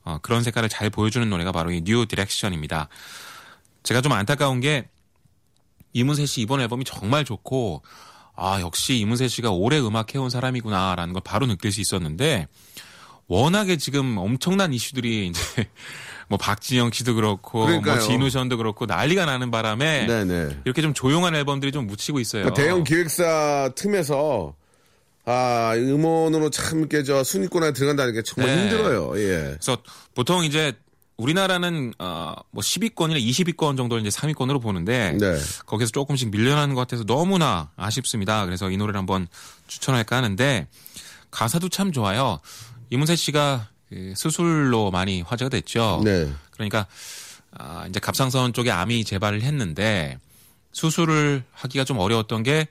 어, 0.04 0.18
그런 0.20 0.42
색깔을 0.42 0.68
잘 0.68 0.90
보여주는 0.90 1.28
노래가 1.28 1.52
바로 1.52 1.70
이 1.70 1.80
New 1.80 2.06
Direction입니다. 2.06 2.88
제가 3.82 4.00
좀 4.00 4.12
안타까운 4.12 4.60
게 4.60 4.88
이문세 5.92 6.26
씨 6.26 6.40
이번 6.40 6.60
앨범이 6.60 6.84
정말 6.84 7.24
좋고 7.24 7.82
아 8.36 8.60
역시 8.60 8.98
이문세 8.98 9.28
씨가 9.28 9.50
오래 9.50 9.78
음악 9.78 10.14
해온 10.14 10.28
사람이구나라는 10.28 11.14
걸 11.14 11.22
바로 11.24 11.46
느낄 11.46 11.70
수 11.70 11.80
있었는데 11.80 12.48
워낙에 13.28 13.76
지금 13.76 14.18
엄청난 14.18 14.72
이슈들이 14.74 15.28
이제 15.28 15.40
뭐 16.28 16.38
박진영 16.38 16.90
씨도 16.92 17.14
그렇고 17.14 17.66
그러니까요. 17.66 17.96
뭐 17.96 18.04
진우션도 18.04 18.56
그렇고 18.56 18.86
난리가 18.86 19.26
나는 19.26 19.50
바람에 19.50 20.06
네네. 20.06 20.58
이렇게 20.64 20.82
좀 20.82 20.94
조용한 20.94 21.34
앨범들이 21.34 21.72
좀 21.72 21.86
묻히고 21.86 22.20
있어요. 22.20 22.44
그러니까 22.44 22.62
대형 22.62 22.84
기획사 22.84 23.70
틈에서 23.74 24.54
아, 25.26 25.72
음원으로 25.76 26.50
참 26.50 26.80
이렇게 26.80 27.02
저 27.02 27.24
순위권에 27.24 27.72
들어간다는 27.72 28.12
게 28.12 28.22
정말 28.22 28.54
네. 28.54 28.62
힘들어요. 28.62 29.18
예. 29.18 29.56
그래서 29.58 29.78
보통 30.14 30.44
이제 30.44 30.74
우리나라는 31.16 31.94
어뭐 31.98 32.60
10위권이나 32.60 33.24
20위권 33.24 33.76
정도를 33.76 34.04
이제 34.04 34.10
3위권으로 34.16 34.60
보는데 34.60 35.16
네. 35.18 35.38
거기서 35.64 35.92
조금씩 35.92 36.30
밀려나는 36.30 36.74
것 36.74 36.82
같아서 36.82 37.04
너무나 37.04 37.70
아쉽습니다. 37.76 38.44
그래서 38.44 38.70
이 38.70 38.76
노래를 38.76 38.98
한번 38.98 39.28
추천할까 39.68 40.16
하는데 40.16 40.66
가사도 41.30 41.68
참 41.68 41.92
좋아요. 41.92 42.40
이문세 42.90 43.16
씨가 43.16 43.68
그 43.88 44.14
수술로 44.16 44.90
많이 44.90 45.22
화제가 45.22 45.48
됐죠. 45.48 46.02
네. 46.04 46.30
그러니까 46.50 46.86
아, 47.52 47.86
이제 47.88 48.00
갑상선 48.00 48.52
쪽에 48.52 48.70
암이 48.70 49.04
재발을 49.04 49.42
했는데 49.42 50.18
수술을 50.72 51.44
하기가 51.52 51.84
좀 51.84 51.98
어려웠던 51.98 52.42
게 52.42 52.66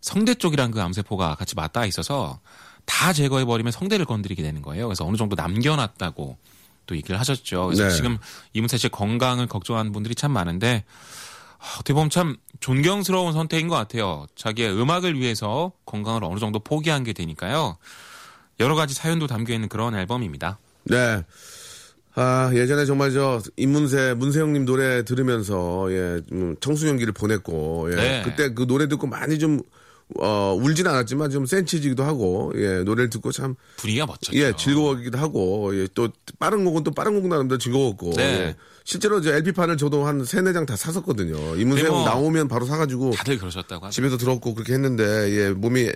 성대 0.00 0.34
쪽이랑 0.34 0.70
그 0.70 0.80
암세포가 0.80 1.34
같이 1.34 1.54
맞닿아 1.54 1.84
있어서 1.86 2.40
다 2.84 3.12
제거해 3.12 3.44
버리면 3.44 3.72
성대를 3.72 4.06
건드리게 4.06 4.42
되는 4.42 4.62
거예요. 4.62 4.86
그래서 4.86 5.04
어느 5.04 5.16
정도 5.16 5.36
남겨놨다고 5.36 6.36
또 6.86 6.96
얘기를 6.96 7.18
하셨죠. 7.20 7.66
그래서 7.66 7.84
네. 7.84 7.90
지금 7.90 8.18
이문세 8.52 8.78
씨의 8.78 8.90
건강을 8.90 9.46
걱정하는 9.46 9.92
분들이 9.92 10.14
참 10.14 10.32
많은데 10.32 10.84
아, 11.58 11.74
어떻게 11.74 11.92
보면 11.92 12.10
참 12.10 12.36
존경스러운 12.60 13.32
선택인 13.32 13.68
것 13.68 13.76
같아요. 13.76 14.26
자기의 14.34 14.72
음악을 14.72 15.18
위해서 15.18 15.72
건강을 15.84 16.24
어느 16.24 16.38
정도 16.38 16.58
포기한 16.58 17.04
게 17.04 17.12
되니까요. 17.12 17.76
여러 18.60 18.74
가지 18.74 18.94
사연도 18.94 19.26
담겨 19.26 19.54
있는 19.54 19.68
그런 19.68 19.94
앨범입니다. 19.94 20.58
네. 20.84 21.24
아, 22.14 22.50
예전에 22.52 22.84
정말 22.84 23.12
저, 23.12 23.40
임문세, 23.56 24.14
문세영님 24.14 24.64
노래 24.64 25.04
들으면서, 25.04 25.86
예, 25.90 26.20
음, 26.32 26.56
청소년기를 26.60 27.12
보냈고, 27.12 27.88
예. 27.92 27.96
네. 27.96 28.22
그때 28.24 28.52
그 28.52 28.66
노래 28.66 28.88
듣고 28.88 29.06
많이 29.06 29.38
좀, 29.38 29.60
어, 30.18 30.58
울진 30.60 30.86
않았지만 30.88 31.30
좀 31.30 31.46
센치지기도 31.46 32.02
하고, 32.02 32.52
예, 32.56 32.82
노래를 32.82 33.10
듣고 33.10 33.30
참, 33.30 33.54
분위기가 33.76 34.06
멋졌죠. 34.06 34.36
예, 34.36 34.52
즐거워하기도 34.56 35.16
하고, 35.18 35.70
예, 35.74 35.86
또, 35.94 36.08
빠른 36.38 36.64
곡은 36.64 36.82
또 36.82 36.90
빠른 36.90 37.20
곡 37.20 37.28
나름대로 37.28 37.58
즐거웠고, 37.58 38.12
네. 38.16 38.22
예. 38.22 38.56
실제로 38.90 39.20
저 39.20 39.32
LP판을 39.32 39.76
저도 39.76 40.04
한 40.04 40.24
세네 40.24 40.52
장 40.52 40.66
다 40.66 40.74
샀었거든요. 40.74 41.54
임문세 41.56 41.84
네, 41.84 41.88
형뭐 41.88 42.04
나오면 42.04 42.48
바로 42.48 42.66
사가지고, 42.66 43.12
다들 43.12 43.38
그러셨다고 43.38 43.86
하죠. 43.86 43.94
집에서 43.94 44.16
들었고 44.16 44.52
그렇게 44.54 44.72
했는데 44.72 45.04
예 45.36 45.50
몸이 45.50 45.90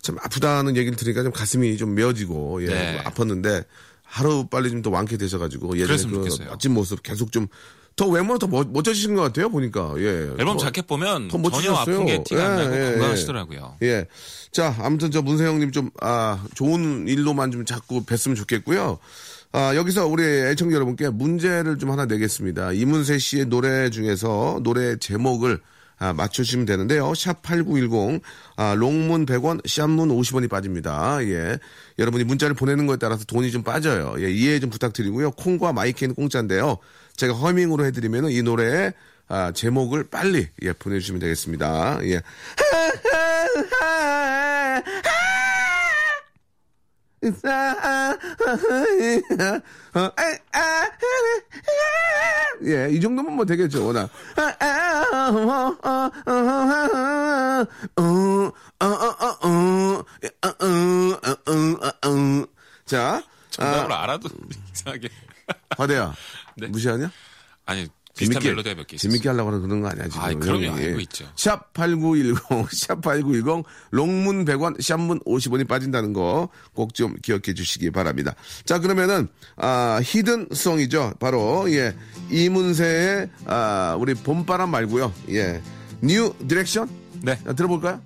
참 0.00 0.16
아프다는 0.22 0.76
얘기를 0.76 0.96
들으니까 0.96 1.24
좀 1.24 1.32
가슴이 1.32 1.76
좀 1.76 1.94
메어지고 1.96 2.62
예 2.62 2.66
네. 2.68 3.02
아팠는데 3.04 3.64
하루 4.04 4.46
빨리 4.46 4.70
좀 4.70 4.82
더 4.82 4.90
완쾌되셔가지고 4.90 5.76
예전에 5.76 5.96
그 6.04 6.08
좋겠어요. 6.10 6.48
멋진 6.50 6.72
모습 6.72 7.02
계속 7.02 7.32
좀 7.32 7.48
더 7.96 8.06
외모는 8.08 8.38
더 8.38 8.46
멋, 8.46 8.68
멋져지신 8.70 9.14
것 9.14 9.22
같아요 9.22 9.48
보니까 9.48 9.94
예 9.96 10.04
앨범 10.38 10.58
더- 10.58 10.64
자켓 10.64 10.86
보면 10.86 11.28
더 11.28 11.38
전혀. 11.50 11.72
아픈 11.72 12.04
게 12.04 12.22
티가 12.22 12.44
안 12.44 12.58
예, 12.60 12.64
나고 12.64 12.76
예, 12.76 12.90
건강하시더라고요. 12.92 13.76
예. 13.84 14.06
자, 14.52 14.76
아무튼 14.80 15.10
저 15.10 15.22
문세영님 15.22 15.72
좀, 15.72 15.88
아, 16.02 16.44
좋은 16.54 17.08
일로만 17.08 17.52
좀 17.52 17.64
자꾸 17.64 18.04
뵀으면 18.04 18.36
좋겠고요. 18.36 18.98
아, 19.56 19.74
여기서 19.74 20.06
우리 20.06 20.22
애청자 20.22 20.74
여러분께 20.74 21.08
문제를 21.08 21.78
좀 21.78 21.90
하나 21.90 22.04
내겠습니다. 22.04 22.72
이문세 22.72 23.16
씨의 23.16 23.46
노래 23.46 23.88
중에서 23.88 24.60
노래 24.62 24.98
제목을 24.98 25.60
아, 25.98 26.12
맞추시면 26.12 26.66
되는데요. 26.66 27.14
샵 27.14 27.40
8910, 27.40 28.20
아, 28.56 28.74
롱문 28.74 29.24
100원, 29.24 29.66
샵문 29.66 30.10
50원이 30.10 30.50
빠집니다. 30.50 31.20
예. 31.22 31.58
여러분이 31.98 32.24
문자를 32.24 32.54
보내는 32.54 32.86
거에 32.86 32.98
따라서 32.98 33.24
돈이 33.24 33.50
좀 33.50 33.62
빠져요. 33.62 34.16
예, 34.18 34.30
이해 34.30 34.60
좀 34.60 34.68
부탁드리고요. 34.68 35.30
콩과 35.30 35.72
마이크는 35.72 36.14
공짜인데요. 36.14 36.76
제가 37.16 37.32
허밍으로 37.32 37.86
해드리면 37.86 38.32
이 38.32 38.42
노래의 38.42 38.92
아, 39.28 39.52
제목을 39.52 40.04
빨리 40.10 40.48
예, 40.60 40.74
보내주시면 40.74 41.18
되겠습니다. 41.18 42.00
예. 42.02 42.20
예, 52.64 52.88
이 52.90 53.00
정도면 53.00 53.34
뭐 53.34 53.44
되겠죠, 53.44 53.86
워낙. 53.86 54.10
자, 62.84 63.22
정답을 63.50 63.92
아, 63.92 64.02
알아도 64.04 64.28
이상하게. 64.72 65.08
화대야. 65.76 66.14
네. 66.56 66.66
무시하냐? 66.68 67.10
아니 67.66 67.88
비슷한 68.16 68.42
멜로디가 68.42 68.74
몇 68.76 68.86
개 68.86 68.96
있어요. 68.96 69.10
재밌게 69.10 69.28
하려고 69.28 69.50
하는 69.50 69.62
그런 69.62 69.80
거 69.82 69.88
아니야, 69.88 70.04
지금. 70.04 70.20
아이, 70.20 70.34
그럼요. 70.34 70.64
형이. 70.66 70.84
알고 70.84 71.00
있죠. 71.00 71.26
샵 71.36 71.72
8910, 71.74 72.36
샵 72.72 73.00
8910, 73.02 73.64
롱문 73.90 74.44
100원, 74.44 74.80
샵문 74.82 75.20
50원이 75.20 75.68
빠진다는 75.68 76.12
거 76.12 76.48
꼭 76.74 76.92
좀 76.94 77.14
기억해 77.22 77.52
주시기 77.54 77.90
바랍니다. 77.90 78.34
자, 78.64 78.78
그러면은, 78.78 79.28
아, 79.56 80.00
hidden 80.02 80.48
song이죠. 80.52 81.14
바로, 81.20 81.70
예, 81.72 81.94
이문세의, 82.30 83.28
아, 83.46 83.96
우리 84.00 84.14
봄바람 84.14 84.70
말고요 84.70 85.12
예, 85.30 85.60
New 86.00 86.34
Direction? 86.48 86.88
네. 87.22 87.38
자, 87.44 87.52
들어볼까요? 87.52 88.00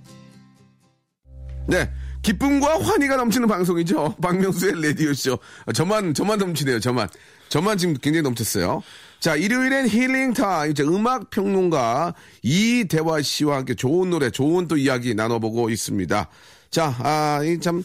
네. 1.69 1.91
기쁨과 2.23 2.81
환희가 2.83 3.17
넘치는 3.17 3.49
방송이죠. 3.49 4.17
박명수의 4.21 4.83
라디오쇼. 4.83 5.39
아, 5.67 5.73
저만, 5.73 6.13
저만 6.15 6.39
넘치네요, 6.39 6.81
저만. 6.81 7.09
저만 7.49 7.79
지금 7.79 7.95
굉장히 7.95 8.23
넘쳤어요. 8.23 8.83
자, 9.21 9.37
일요일엔 9.37 9.89
healing 9.89 10.33
time. 10.33 10.73
이제 10.73 10.83
음악 10.83 11.29
평론가 11.31 12.15
이대화 12.43 13.21
씨와 13.21 13.59
함께 13.59 13.75
좋은 13.75 14.09
노래, 14.11 14.31
좋은 14.31 14.67
또 14.67 14.77
이야기 14.79 15.15
나눠보고 15.15 15.69
있습니다. 15.71 16.29
자, 16.71 16.95
아, 17.01 17.41
이 17.45 17.61
참, 17.61 17.83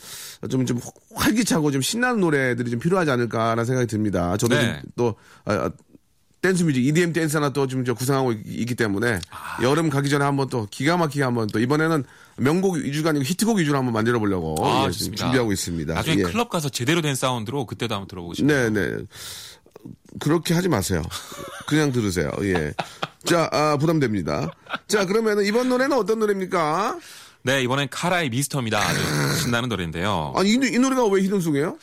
좀, 0.50 0.66
좀 0.66 0.80
활기차고 1.16 1.72
좀 1.72 1.82
신나는 1.82 2.22
노래들이 2.22 2.72
좀 2.72 2.80
필요하지 2.80 3.12
않을까라는 3.12 3.66
생각이 3.66 3.88
듭니다. 3.88 4.38
저도 4.38 4.56
네. 4.56 4.80
좀 4.82 4.92
또, 4.96 5.16
아, 5.44 5.54
아, 5.54 5.70
댄스 6.42 6.62
뮤직, 6.64 6.86
EDM 6.86 7.12
댄스 7.12 7.36
하나 7.38 7.50
또 7.52 7.66
지금 7.68 7.84
저 7.84 7.96
구상하고 7.96 8.32
있- 8.32 8.42
있기 8.46 8.76
때문에 8.76 9.20
아. 9.32 9.58
여름 9.64 9.90
가기 9.90 10.10
전에 10.10 10.24
한번 10.24 10.48
또 10.48 10.68
기가 10.70 10.96
막히게 10.96 11.24
한번 11.24 11.48
또 11.48 11.60
이번에는 11.60 12.04
명곡 12.38 12.76
위주가 12.76 13.10
아니고 13.10 13.26
히트곡 13.26 13.58
위주로 13.58 13.80
한번 13.80 13.94
만들어 13.94 14.20
보려고 14.20 14.56
아, 14.64 14.86
예. 14.86 14.92
준비하고 14.92 15.52
있습니다. 15.52 15.96
나중에 15.96 16.18
예. 16.20 16.22
클럽 16.22 16.50
가서 16.50 16.70
제대로 16.70 17.02
된 17.02 17.16
사운드로 17.16 17.66
그때도 17.66 17.96
한번 17.96 18.08
들어보고 18.08 18.36
싶어요. 18.36 18.70
네, 18.70 18.70
네. 18.70 18.98
그렇게 20.20 20.54
하지 20.54 20.70
마세요. 20.70 21.02
그냥 21.68 21.92
들으세요. 21.92 22.32
예. 22.42 22.74
자, 23.26 23.50
아, 23.52 23.78
부담됩니다. 23.78 24.52
자, 24.88 25.06
그러면 25.06 25.44
이번 25.44 25.70
노래는 25.70 25.98
어떤 25.98 26.20
노래입니까? 26.20 27.00
네, 27.44 27.62
이번엔 27.64 27.90
카라의 27.92 28.30
Mister입니다. 28.30 28.80
아주 28.80 29.00
신나는 29.42 29.70
노래인데요. 29.70 30.34
아, 30.36 30.44
이, 30.44 30.54
이 30.54 30.80
노래가 30.80 31.06
왜 31.08 31.22
hidden 31.24 31.45
song이에요? 31.45 31.78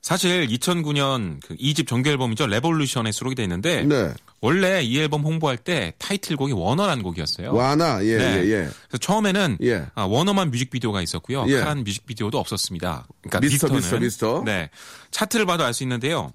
사실 0.00 0.48
2009년 0.48 1.38
그 1.46 1.54
2집 1.54 1.86
정규 1.86 2.10
앨범이죠. 2.10 2.48
Revolution에 2.48 3.12
수록이 3.12 3.36
돼 3.36 3.44
있는데 3.44 3.84
네. 3.84 4.12
원래 4.40 4.82
이 4.82 4.98
앨범 4.98 5.22
홍보할 5.22 5.56
때 5.56 5.92
타이틀곡이 5.98 6.52
Wanna라는 6.52 7.04
곡이었어요. 7.04 7.54
Wanna, 7.54 8.04
예, 8.04 8.16
네. 8.16 8.24
예, 8.24 8.38
예. 8.50 8.56
그래서 8.88 8.98
처음에는 9.00 9.58
예. 9.62 9.86
아, 9.94 10.02
Wanna만 10.02 10.50
뮤직비디오가 10.50 11.00
있었고요. 11.02 11.44
예. 11.46 11.60
카란 11.60 11.84
뮤직비디오도 11.84 12.36
없었습니다. 12.36 13.06
그러니까 13.22 13.40
Mister, 13.40 13.68
Mister, 13.72 13.98
Mister. 14.00 14.42
네 14.44 14.70
차트를 15.12 15.46
봐도 15.46 15.64
알 15.64 15.72
수 15.72 15.84
있는데요. 15.84 16.32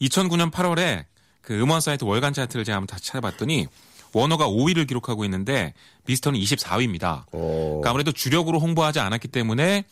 2009년 0.00 0.50
8월에 0.50 1.04
그 1.40 1.58
음원 1.60 1.80
사이트 1.80 2.04
월간 2.04 2.32
차트를 2.32 2.64
제가 2.64 2.76
한번 2.76 2.86
다시 2.86 3.06
찾아봤더니 3.06 3.66
원어가 4.12 4.48
5위를 4.48 4.86
기록하고 4.86 5.24
있는데 5.24 5.74
미스터는 6.06 6.38
24위입니다. 6.40 7.24
어. 7.32 7.32
그러니까 7.32 7.90
아무래도 7.90 8.12
주력으로 8.12 8.58
홍보하지 8.58 9.00
않았기 9.00 9.28
때문에 9.28 9.84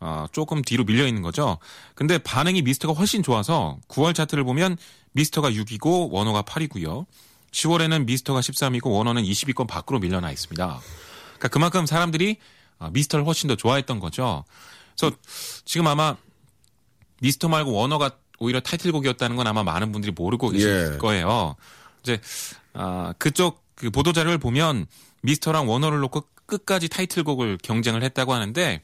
어, 0.00 0.26
조금 0.32 0.62
뒤로 0.62 0.84
밀려 0.84 1.06
있는 1.06 1.22
거죠. 1.22 1.58
근데 1.94 2.18
반응이 2.18 2.62
미스터가 2.62 2.92
훨씬 2.94 3.22
좋아서 3.22 3.78
9월 3.88 4.14
차트를 4.14 4.42
보면 4.44 4.76
미스터가 5.12 5.50
6위고 5.50 6.10
원어가 6.10 6.42
8위고요. 6.42 7.06
10월에는 7.52 8.06
미스터가 8.06 8.40
13위고 8.40 8.90
원어는 8.90 9.22
20위권 9.22 9.68
밖으로 9.68 10.00
밀려나 10.00 10.32
있습니다. 10.32 10.80
그러니까 11.34 11.48
그만큼 11.48 11.86
사람들이 11.86 12.38
어, 12.78 12.90
미스터를 12.92 13.24
훨씬 13.26 13.48
더 13.48 13.54
좋아했던 13.54 14.00
거죠. 14.00 14.44
그래서 14.96 15.14
지금 15.64 15.86
아마 15.86 16.16
미스터 17.20 17.48
말고 17.48 17.72
원어가 17.72 18.16
오히려 18.42 18.60
타이틀곡이었다는 18.60 19.36
건 19.36 19.46
아마 19.46 19.62
많은 19.62 19.92
분들이 19.92 20.12
모르고 20.12 20.50
계실 20.50 20.92
예. 20.94 20.98
거예요. 20.98 21.54
이제 22.02 22.20
아, 22.74 23.14
그쪽 23.18 23.62
그 23.76 23.90
보도 23.90 24.12
자료를 24.12 24.38
보면 24.38 24.86
미스터랑 25.22 25.68
원어를 25.68 26.00
놓고 26.00 26.24
끝까지 26.46 26.88
타이틀곡을 26.88 27.58
경쟁을 27.62 28.02
했다고 28.02 28.34
하는데 28.34 28.82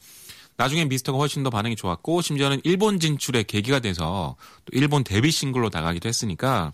나중에 0.56 0.84
미스터가 0.84 1.18
훨씬 1.18 1.42
더 1.42 1.50
반응이 1.50 1.76
좋았고 1.76 2.20
심지어는 2.20 2.60
일본 2.64 3.00
진출의 3.00 3.44
계기가 3.44 3.80
돼서 3.80 4.36
또 4.64 4.70
일본 4.72 5.04
데뷔 5.04 5.30
싱글로 5.30 5.70
나가기도 5.72 6.08
했으니까 6.08 6.72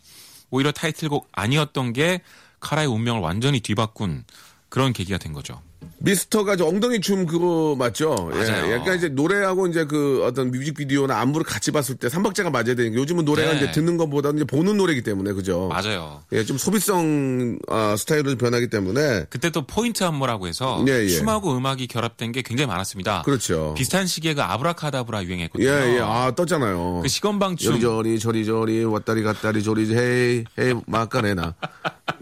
오히려 0.50 0.70
타이틀곡 0.70 1.28
아니었던 1.32 1.92
게 1.92 2.20
카라의 2.60 2.86
운명을 2.88 3.20
완전히 3.20 3.60
뒤바꾼 3.60 4.24
그런 4.68 4.92
계기가 4.92 5.18
된 5.18 5.32
거죠. 5.32 5.60
미스터가 5.98 6.56
저 6.56 6.66
엉덩이 6.66 7.00
춤 7.00 7.26
그거 7.26 7.74
맞죠? 7.78 8.14
맞아요. 8.30 8.68
예, 8.68 8.72
약간 8.72 8.96
이제 8.96 9.08
노래하고 9.08 9.66
이제 9.66 9.84
그 9.84 10.24
어떤 10.24 10.50
뮤직비디오나 10.50 11.18
안무를 11.20 11.44
같이 11.44 11.70
봤을 11.70 11.96
때 11.96 12.08
삼박자가 12.08 12.50
맞아야 12.50 12.74
되니까 12.74 12.96
요즘은 12.96 13.24
노래가 13.24 13.52
네. 13.52 13.56
이제 13.58 13.72
듣는 13.72 13.96
것보다는 13.96 14.36
이제 14.36 14.44
보는 14.44 14.76
노래이기 14.76 15.02
때문에 15.02 15.32
그죠? 15.32 15.68
맞아요. 15.68 16.22
예, 16.32 16.44
좀 16.44 16.58
소비성 16.58 17.58
아, 17.68 17.94
스타일로 17.96 18.36
변하기 18.36 18.68
때문에 18.68 19.26
그때 19.30 19.50
또 19.50 19.66
포인트 19.66 20.04
안무라고 20.04 20.46
해서 20.46 20.84
예, 20.88 21.04
예. 21.04 21.08
춤하고 21.08 21.56
음악이 21.56 21.86
결합된 21.86 22.32
게 22.32 22.42
굉장히 22.42 22.68
많았습니다. 22.68 23.22
그렇죠. 23.22 23.74
비슷한 23.76 24.06
시기에 24.06 24.34
그 24.34 24.42
아브라카다브라 24.42 25.24
유행했거든요. 25.24 25.68
예, 25.68 25.96
예, 25.96 26.00
아 26.00 26.32
떴잖아요. 26.34 27.00
그 27.02 27.08
시건방춤 27.08 27.80
요리저리 27.82 28.18
저리 28.18 28.44
저리 28.44 28.84
왔다리 28.84 29.22
갔다리 29.22 29.62
조리 29.62 29.94
헤이 29.94 30.44
헤이 30.58 30.74
마카레나 30.86 31.54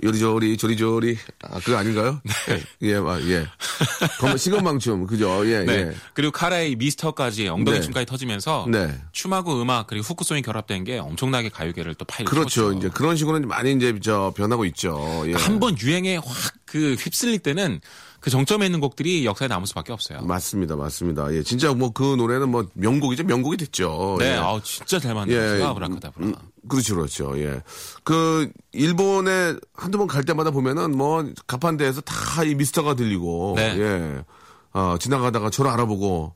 요리저리 0.03 0.57
조리조리 0.57 1.19
아 1.43 1.59
그거 1.61 1.77
아닌가요? 1.77 2.21
네. 2.49 2.62
예, 2.83 2.95
아, 2.97 3.21
예. 3.23 3.47
그럼 4.19 4.37
시건방춤 4.37 5.06
그죠? 5.06 5.43
예, 5.50 5.65
네. 5.65 5.73
예. 5.73 5.95
그리고 6.15 6.30
카라의 6.33 6.76
미스터까지 6.76 7.49
엉덩이 7.49 7.78
네. 7.78 7.83
춤까지 7.83 8.06
터지면서 8.06 8.67
네. 8.71 8.95
춤하고 9.13 9.61
음악 9.61 9.89
그리고 9.89 10.04
후크송이 10.04 10.43
결합된 10.43 10.85
게 10.85 10.99
엄청나게 10.99 11.49
가요계를 11.49 11.95
또 11.97 12.04
파일 12.04 12.26
그렇죠. 12.26 12.73
이제 12.73 12.89
그런 12.89 13.17
식으로 13.17 13.41
많이 13.41 13.73
이제 13.73 13.99
저 14.02 14.33
변하고 14.37 14.65
있죠. 14.67 15.25
예. 15.26 15.35
한번 15.35 15.76
유행에 15.78 16.17
확 16.17 16.63
그 16.73 16.95
휩쓸릴 16.95 17.41
때는 17.41 17.83
그 18.23 18.30
정점에 18.30 18.65
있는 18.65 18.78
곡들이 18.80 19.26
역사에 19.26 19.49
남을 19.49 19.67
수밖에 19.67 19.93
없어요. 19.93 20.21
맞습니다, 20.23 20.76
맞습니다. 20.76 21.35
예, 21.35 21.43
진짜 21.43 21.75
뭐 21.75 21.91
그 21.93 22.15
노래는 22.17 22.49
뭐 22.49 22.67
명곡이죠, 22.75 23.25
명곡이 23.25 23.56
됐죠. 23.58 24.17
네, 24.21 24.30
예. 24.30 24.37
아우 24.37 24.63
진짜 24.63 24.99
잘 24.99 25.15
만들었어요. 25.15 25.61
예, 25.61 25.65
아브라카다 25.65 26.11
브라. 26.13 26.26
음, 26.26 26.35
그렇죠, 26.69 26.95
그렇죠. 26.95 27.39
예. 27.41 27.61
그, 28.04 28.50
일본에 28.73 29.54
한두 29.75 29.99
번 29.99 30.06
갈 30.06 30.23
때마다 30.25 30.50
보면은 30.52 30.97
뭐, 30.97 31.25
가판대에서 31.47 32.00
다 32.02 32.45
이 32.45 32.54
미스터가 32.54 32.95
들리고, 32.95 33.54
네. 33.56 33.76
예. 33.78 34.25
어, 34.73 34.97
지나가다가 34.99 35.50
저를 35.50 35.71
알아보고, 35.73 36.35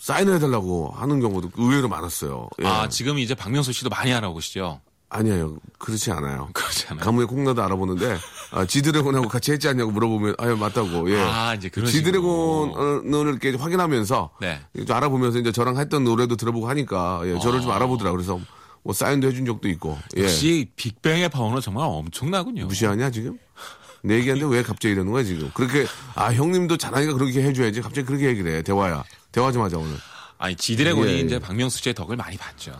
사인을 0.00 0.34
해달라고 0.36 0.90
하는 0.96 1.20
경우도 1.20 1.50
의외로 1.56 1.88
많았어요. 1.88 2.48
예. 2.62 2.66
아 2.66 2.88
지금 2.88 3.18
이제 3.18 3.34
박명수 3.34 3.72
씨도 3.72 3.88
많이 3.90 4.12
알아보시죠? 4.12 4.80
아니에요. 5.16 5.56
그렇지 5.78 6.10
않아요. 6.12 6.48
그렇지 6.54 6.86
않아요? 6.88 7.04
가문의 7.04 7.26
콩나도 7.26 7.62
알아보는데, 7.62 8.18
아, 8.52 8.64
지드래곤하고 8.64 9.28
같이 9.28 9.52
했지 9.52 9.68
않냐고 9.68 9.90
물어보면, 9.90 10.36
아유, 10.38 10.56
맞다고, 10.56 11.10
예. 11.10 11.20
아, 11.20 11.54
이제 11.54 11.68
그런 11.68 11.90
지드래곤을 11.90 13.28
이렇게 13.28 13.50
확인하면서, 13.56 14.30
네. 14.40 14.60
좀 14.86 14.96
알아보면서 14.96 15.38
이제 15.38 15.52
저랑 15.52 15.76
했던 15.78 16.04
노래도 16.04 16.36
들어보고 16.36 16.68
하니까, 16.68 17.22
예, 17.24 17.38
저를 17.40 17.60
좀 17.60 17.70
알아보더라. 17.70 18.12
그래서 18.12 18.40
뭐 18.82 18.94
사인도 18.94 19.28
해준 19.28 19.44
적도 19.44 19.68
있고, 19.68 19.98
예. 20.16 20.22
역시 20.22 20.70
빅뱅의 20.76 21.28
파워는 21.30 21.60
정말 21.60 21.86
엄청나군요. 21.86 22.66
무시하냐, 22.66 23.10
지금? 23.10 23.38
내 24.02 24.16
얘기하는데 24.18 24.54
왜 24.54 24.62
갑자기 24.62 24.92
이러는 24.92 25.10
거야, 25.12 25.24
지금? 25.24 25.50
그렇게, 25.54 25.86
아, 26.14 26.32
형님도 26.32 26.76
잘하니까 26.76 27.14
그렇게 27.14 27.42
해줘야지. 27.42 27.80
갑자기 27.80 28.06
그렇게 28.06 28.26
얘기를 28.26 28.52
해. 28.52 28.62
대화야. 28.62 29.02
대화 29.32 29.50
좀 29.50 29.62
하자, 29.62 29.78
오늘. 29.78 29.96
아니 30.38 30.54
지드래곤이 30.54 31.10
예, 31.10 31.14
예. 31.16 31.20
이제 31.20 31.38
박명수 31.38 31.82
씨의 31.82 31.94
덕을 31.94 32.16
많이 32.16 32.36
봤죠. 32.36 32.72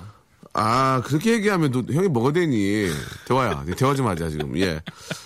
아, 0.58 1.02
그렇게 1.04 1.32
얘기하면 1.34 1.70
너, 1.70 1.82
형이 1.92 2.08
뭐가 2.08 2.32
되니? 2.32 2.88
대화야. 3.26 3.64
대화 3.76 3.94
좀 3.94 4.06
하자, 4.06 4.30
지금. 4.30 4.58
예. 4.58 4.80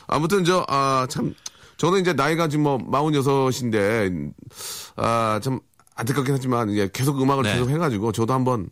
아무튼 0.08 0.44
저, 0.44 0.64
아, 0.68 1.06
참, 1.08 1.34
저는 1.76 2.00
이제 2.00 2.12
나이가 2.12 2.48
지금 2.48 2.64
뭐, 2.64 2.78
46인데, 2.78 4.32
아, 4.96 5.38
참, 5.40 5.60
안타깝긴 5.94 6.34
하지만, 6.34 6.74
예, 6.74 6.88
계속 6.92 7.22
음악을 7.22 7.44
네. 7.44 7.52
계속 7.54 7.70
해가지고, 7.70 8.10
저도 8.10 8.34
한번, 8.34 8.70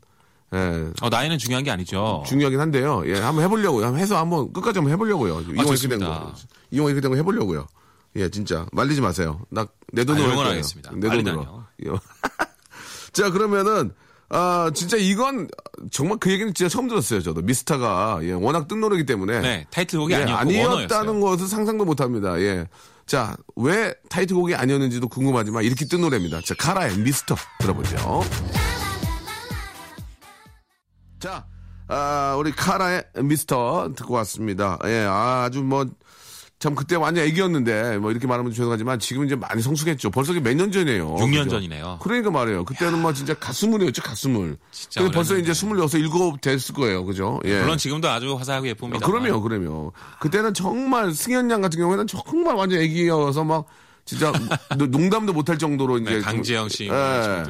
예, 0.52 0.90
어, 1.00 1.08
나이는 1.08 1.38
중요한 1.38 1.62
게 1.62 1.70
아니죠. 1.70 2.24
중요하긴 2.26 2.58
한데요. 2.58 3.02
예, 3.06 3.20
한번 3.20 3.44
해보려고요. 3.44 3.84
한번 3.84 4.00
해서 4.00 4.16
한번 4.18 4.52
끝까지 4.52 4.78
한번 4.80 4.92
해보려고요. 4.94 5.40
이용 5.42 5.66
이렇게 5.66 5.88
된. 5.88 6.00
거. 6.00 6.32
이용 6.72 6.86
이렇게 6.86 7.00
된 7.00 7.10
거 7.10 7.16
해보려고요. 7.16 7.66
예, 8.16 8.28
진짜. 8.30 8.66
말리지 8.72 9.00
마세요. 9.00 9.40
나, 9.50 9.64
내 9.92 10.04
돈으로. 10.04 10.26
아. 10.26 10.32
응원하겠습니다. 10.32 10.90
내 10.96 11.08
돈으로. 11.08 11.62
예. 11.86 11.90
자, 13.12 13.30
그러면은, 13.30 13.92
아, 14.30 14.70
진짜 14.74 14.96
이건, 14.98 15.48
정말 15.90 16.18
그 16.18 16.30
얘기는 16.30 16.52
진짜 16.52 16.68
처음 16.68 16.88
들었어요. 16.88 17.22
저도. 17.22 17.40
미스터가, 17.42 18.20
예, 18.22 18.32
워낙 18.32 18.68
뜬 18.68 18.80
노래기 18.80 19.06
때문에. 19.06 19.40
네, 19.40 19.66
타이틀곡이 19.70 20.12
예, 20.12 20.24
아니었다는. 20.24 21.20
것을 21.20 21.46
상상도 21.48 21.84
못 21.84 22.00
합니다. 22.00 22.38
예. 22.40 22.66
자, 23.06 23.34
왜 23.56 23.94
타이틀곡이 24.10 24.54
아니었는지도 24.54 25.08
궁금하지만 25.08 25.64
이렇게 25.64 25.86
뜬 25.86 26.02
노래입니다. 26.02 26.42
자, 26.42 26.54
카라의 26.58 26.98
미스터 26.98 27.36
들어보죠. 27.58 28.22
자, 31.18 31.46
아, 31.88 32.36
우리 32.38 32.52
카라의 32.52 33.04
미스터 33.22 33.92
듣고 33.96 34.12
왔습니다. 34.14 34.78
예, 34.84 35.06
아주 35.08 35.62
뭐, 35.62 35.86
참 36.58 36.74
그때 36.74 36.96
완전 36.96 37.24
애기였는데, 37.24 37.98
뭐 37.98 38.10
이렇게 38.10 38.26
말하면 38.26 38.52
죄송하지만 38.52 38.98
지금 38.98 39.24
이제 39.24 39.36
많이 39.36 39.62
성숙했죠. 39.62 40.10
벌써 40.10 40.32
몇 40.32 40.54
년 40.56 40.72
전이에요. 40.72 41.14
6년 41.14 41.44
그죠? 41.44 41.50
전이네요. 41.50 42.00
그러니까 42.02 42.32
말이에요. 42.32 42.64
그때는 42.64 43.00
뭐 43.00 43.12
진짜 43.12 43.32
가스물이었죠, 43.34 44.02
가스물. 44.02 44.56
진짜 44.72 45.00
근데 45.02 45.14
벌써. 45.14 45.36
이제 45.38 45.52
26, 45.52 45.88
7 45.88 46.40
됐을 46.40 46.74
거예요. 46.74 47.04
그죠? 47.04 47.38
예. 47.44 47.60
물론 47.60 47.78
지금도 47.78 48.08
아주 48.10 48.34
화사하고 48.34 48.66
예쁩니다. 48.66 48.98
아, 49.00 49.08
그럼요, 49.08 49.40
그럼요. 49.40 49.92
그때는 50.18 50.52
정말 50.52 51.12
승현 51.14 51.48
양 51.52 51.60
같은 51.60 51.78
경우에는 51.78 52.08
정말 52.08 52.56
완전 52.56 52.80
애기여서 52.80 53.44
막 53.44 53.66
진짜 54.04 54.32
노- 54.76 54.86
농담도 54.86 55.32
못할 55.32 55.58
정도로 55.58 55.98
이제 55.98 56.10
네, 56.10 56.16
좀- 56.16 56.24
강재영 56.24 56.68
씨, 56.70 56.88
예. 56.88 57.44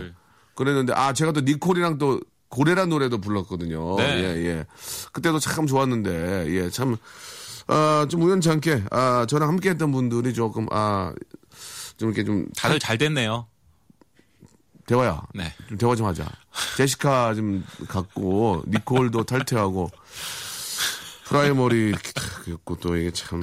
그랬는데 0.54 0.92
아 0.92 1.14
제가 1.14 1.32
또 1.32 1.40
니콜이랑 1.40 1.96
또 1.96 2.20
고래란 2.50 2.90
노래도 2.90 3.18
불렀거든요. 3.18 3.96
네. 3.96 4.04
예, 4.22 4.46
예. 4.46 4.66
그때도 5.12 5.38
참 5.38 5.66
좋았는데 5.66 6.46
예, 6.48 6.68
참. 6.68 6.96
아, 7.68 8.06
좀 8.08 8.22
우연치 8.22 8.50
않게, 8.50 8.84
아, 8.90 9.26
저랑 9.28 9.48
함께 9.48 9.70
했던 9.70 9.92
분들이 9.92 10.32
조금, 10.32 10.66
아, 10.70 11.12
좀 11.98 12.08
이렇게 12.08 12.24
좀, 12.24 12.48
다들 12.56 12.78
잘 12.78 12.96
됐네요. 12.96 13.46
대화야. 14.86 15.22
네. 15.34 15.54
좀 15.68 15.76
대화 15.76 15.94
좀 15.94 16.06
하자. 16.06 16.26
제시카 16.78 17.34
좀 17.34 17.62
갖고, 17.86 18.62
니콜도 18.66 19.24
탈퇴하고, 19.24 19.90
프라이머리 21.26 21.94
있고, 22.46 22.76
또 22.76 22.96
이게 22.96 23.10
참. 23.10 23.42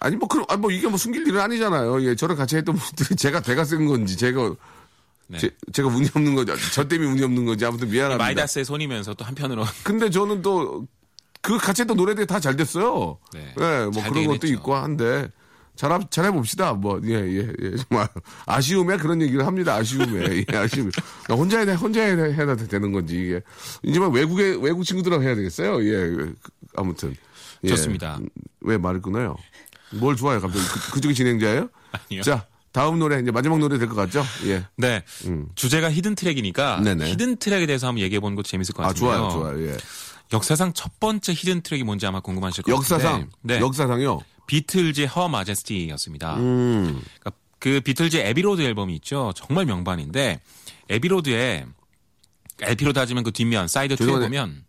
아니, 0.00 0.16
뭐, 0.16 0.26
그럼, 0.26 0.44
아니, 0.48 0.60
뭐, 0.60 0.72
이게 0.72 0.88
뭐 0.88 0.98
숨길 0.98 1.24
일은 1.28 1.40
아니잖아요. 1.40 2.02
예, 2.02 2.16
저랑 2.16 2.36
같이 2.36 2.56
했던 2.56 2.74
분들이 2.74 3.14
제가 3.14 3.40
대가 3.42 3.64
쓴 3.64 3.86
건지, 3.86 4.16
제가, 4.16 4.54
네. 5.28 5.38
제, 5.38 5.54
제가 5.72 5.88
운이 5.88 6.08
없는 6.12 6.34
건지, 6.34 6.52
저 6.72 6.88
때문에 6.88 7.12
운이 7.12 7.22
없는 7.22 7.44
건지, 7.44 7.64
아무튼 7.64 7.90
미안합니다. 7.90 8.24
마이다스의 8.24 8.64
손이면서 8.64 9.14
또 9.14 9.24
한편으로 9.24 9.64
근데 9.84 10.10
저는 10.10 10.42
또, 10.42 10.88
그 11.42 11.58
같이 11.58 11.82
했던 11.82 11.96
노래들이 11.96 12.26
다 12.26 12.38
잘 12.40 12.56
됐어요. 12.56 13.18
네. 13.32 13.54
예, 13.58 13.84
뭐잘 13.86 14.10
그런 14.10 14.24
것도 14.26 14.34
했죠. 14.34 14.46
있고 14.48 14.74
한데 14.74 15.28
잘, 15.76 15.98
잘 16.10 16.26
해봅시다. 16.26 16.74
뭐, 16.74 17.00
예, 17.04 17.14
예, 17.14 17.52
예. 17.62 17.76
정말. 17.88 18.06
아쉬움에 18.44 18.98
그런 18.98 19.22
얘기를 19.22 19.46
합니다. 19.46 19.76
아쉬움에. 19.76 20.44
예, 20.52 20.56
아쉬움. 20.56 20.90
나 21.26 21.34
혼자 21.34 21.60
해야, 21.64 21.74
혼자 21.74 22.02
해야, 22.02 22.14
해야 22.24 22.56
되는 22.56 22.92
건지, 22.92 23.14
이게. 23.18 23.40
이제만 23.82 24.12
외국에, 24.12 24.58
외국 24.60 24.84
친구들하고 24.84 25.22
해야 25.22 25.34
되겠어요. 25.34 25.82
예, 25.84 26.32
아무튼. 26.76 27.14
예. 27.64 27.68
좋습니다. 27.68 28.18
왜 28.60 28.76
말을 28.76 29.00
끊어요? 29.00 29.36
뭘 29.92 30.16
좋아요, 30.16 30.40
갑자기? 30.40 30.62
그, 30.66 30.92
그쪽이 30.92 31.14
진행자예요? 31.14 31.70
아니요. 32.10 32.22
자, 32.22 32.46
다음 32.72 32.98
노래, 32.98 33.18
이제 33.20 33.30
마지막 33.30 33.58
노래 33.58 33.78
될 33.78 33.88
것 33.88 33.94
같죠? 33.96 34.22
예. 34.46 34.66
네. 34.76 35.02
주제가 35.54 35.90
hidden 35.90 36.14
track이니까 36.14 36.78
음. 36.78 36.84
네네. 36.84 37.10
hidden 37.12 37.36
track에 37.36 37.64
대해서 37.66 37.86
한번 37.88 38.02
얘기해 38.02 38.20
보는 38.20 38.36
것도 38.36 38.46
재밌을 38.48 38.74
것 38.74 38.82
아, 38.84 38.88
같은데요. 38.88 39.30
좋아요, 39.30 39.30
좋아요. 39.30 39.66
예. 39.66 39.76
역사상 40.32 40.72
첫 40.72 40.98
번째 41.00 41.32
hidden 41.32 41.62
track이 41.62 41.82
뭔지 41.84 42.06
아마 42.06 42.20
궁금하실 42.20 42.64
것 42.64 42.72
역사상. 42.72 43.30
네. 43.42 43.58
역사상요. 43.60 44.20
비틀즈의 44.46 45.06
Her 45.08 45.28
Majesty였습니다. 45.28 46.36
음. 46.36 47.02
그러니까 47.20 47.32
그 47.58 47.80
비틀즈 47.80 48.16
Abbey 48.16 48.42
Road 48.42 48.62
앨범이 48.62 48.94
있죠. 48.96 49.32
정말 49.36 49.66
명반인데 49.66 50.40
Abbey 50.88 51.27
Road에 51.27 51.66
LP로 52.62 52.92
따지면 52.92 53.22
그 53.24 53.32
뒷면 53.32 53.68
사이드 53.68 53.94
2에 53.94 53.98
죄송한데, 53.98 54.26
보면 54.26 54.64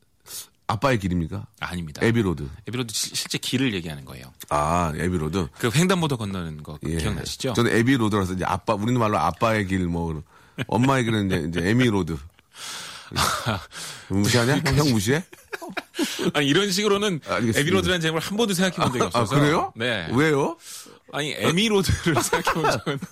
아빠의 0.67 0.99
길입니까? 0.99 1.45
아닙니다. 1.59 1.99
Abbey 2.05 2.26
Road. 2.26 2.47
Abbey 2.67 2.82
Road 2.82 2.93
시- 2.93 3.13
실제 3.15 3.37
길을 3.37 3.73
얘기하는 3.73 4.05
거예요. 4.05 4.25
아, 4.49 4.93
Abbey 4.95 5.21
Road. 5.21 5.47
그 5.57 5.69
횡단보도 5.73 6.15
건너는 6.17 6.63
거 6.63 6.79
예. 6.87 6.97
기억나시죠? 6.97 7.53
저는 7.53 7.71
Abbey 7.75 7.96
Road라서 7.96 8.33
이제 8.33 8.45
아빠, 8.45 8.73
우리는 8.75 8.97
말로 8.99 9.17
아빠의 9.17 9.67
길, 9.67 9.85
뭐, 9.87 10.21
엄마의 10.67 11.03
길은 11.03 11.25
이제, 11.27 11.45
이제 11.49 11.69
에미로드. 11.69 12.17
무시하냐? 14.09 14.61
형, 14.65 14.77
형 14.77 14.91
무시해? 14.91 15.23
아니 16.33 16.47
이런 16.47 16.71
식으로는 16.71 17.21
알겠습니다. 17.25 17.59
Abbey 17.59 17.73
Road라는 17.73 18.01
제목을 18.01 18.21
한 18.21 18.37
번도 18.37 18.53
생각해 18.53 18.75
본 18.89 18.99
적이 18.99 19.03
아, 19.03 19.05
없어서. 19.19 19.35
그래요? 19.35 19.73
네. 19.75 20.07
왜요? 20.13 20.57
아니 21.13 21.33
에미로드를 21.37 22.15
생각해 22.23 22.61
본 22.61 22.71
적은 22.71 22.99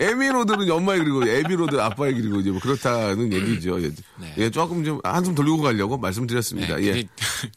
에미로드는 0.00 0.70
엄마의 0.70 1.00
길이고, 1.00 1.26
Abbey 1.26 1.54
Road 1.54 1.76
아빠의 1.76 2.14
길이고, 2.14 2.38
이제 2.38 2.50
뭐 2.50 2.60
그렇다는 2.60 3.32
얘기죠. 3.32 3.82
예, 3.82 3.90
네. 4.20 4.34
예, 4.38 4.50
조금 4.50 4.84
좀 4.84 5.00
한숨 5.02 5.34
돌리고 5.34 5.60
가려고 5.60 5.98
말씀드렸습니다. 5.98 6.76
네, 6.76 6.86
예. 6.86 7.04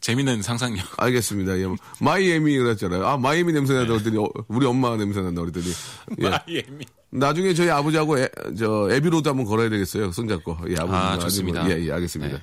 재밌는 0.00 0.42
상상력. 0.42 0.84
알겠습니다. 0.96 1.56
예, 1.60 1.66
뭐, 1.66 1.76
마이애미 2.00 2.58
그랬잖아요. 2.58 3.06
아, 3.06 3.16
마이애미 3.16 3.52
냄새 3.52 3.74
난다 3.74 3.92
그랬더니, 3.92 4.18
어, 4.18 4.28
우리 4.48 4.66
엄마 4.66 4.96
냄새 4.96 5.20
난다 5.20 5.40
그랬더니. 5.40 5.72
예. 6.20 6.28
마이애미. 6.30 6.84
나중에 7.12 7.54
저희 7.54 7.68
아버지하고 7.70 8.18
에, 8.18 8.28
저 8.58 8.88
Abbey 8.90 9.11
Road 9.11 9.28
한번 9.28 9.46
걸어야 9.46 9.68
되겠어요. 9.68 10.10
손잡고. 10.12 10.58
예, 10.70 10.74
아버지. 10.78 10.92
아, 10.96 11.18
좋습니다. 11.18 11.68
예, 11.70 11.86
예, 11.86 11.92
알겠습니다. 11.92 12.38
네. 12.38 12.42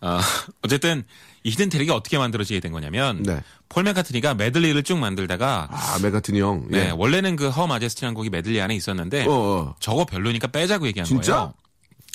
어, 0.00 0.18
어쨌든 0.62 1.04
이 1.44 1.50
hidden 1.50 1.68
track이 1.68 1.90
어떻게 1.90 2.18
만들어지게 2.18 2.60
된 2.60 2.72
거냐면 2.72 3.22
네. 3.22 3.40
폴 3.68 3.84
맥카트니가 3.84 4.34
메들리를 4.34 4.82
쭉 4.82 4.98
만들다가 4.98 5.68
아, 5.70 5.98
메가튼 6.02 6.36
형. 6.36 6.66
예. 6.72 6.76
네, 6.84 6.90
원래는 6.90 7.36
그 7.36 7.48
Her 7.50 7.66
Majesty라는 7.66 8.14
곡이 8.14 8.30
메들리 8.30 8.60
안에 8.60 8.74
있었는데 8.74 9.26
어, 9.26 9.30
어. 9.30 9.74
저거 9.78 10.04
별로니까 10.04 10.48
빼자고 10.48 10.86
얘기한 10.86 11.06
진짜? 11.06 11.32
거예요. 11.34 11.54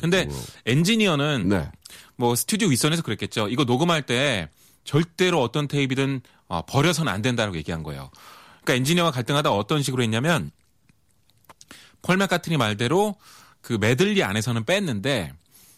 근데 0.01 0.27
엔지니어는 0.65 1.49
네. 1.49 1.69
뭐 2.15 2.35
스튜디오 2.35 2.67
윗선에서 2.69 3.01
그랬겠죠. 3.03 3.47
이거 3.49 3.63
녹음할 3.63 4.03
때 4.03 4.49
절대로 4.83 5.41
어떤 5.41 5.67
테이프든 5.67 6.21
어, 6.47 6.61
버려서는 6.65 7.11
안 7.11 7.21
된다고 7.21 7.55
얘기한 7.57 7.83
거예요. 7.83 8.09
그러니까 8.63 8.73
엔지니어가 8.75 9.11
갈등하다 9.11 9.51
어떤 9.51 9.81
식으로 9.83 10.03
했냐면 10.03 10.51
폴 12.01 12.17
맥카트니 12.17 12.57
말대로 12.57 13.15
그 13.61 13.73
메들리 13.79 14.23
안에서는 14.23 14.63
뺐는데 14.65 15.33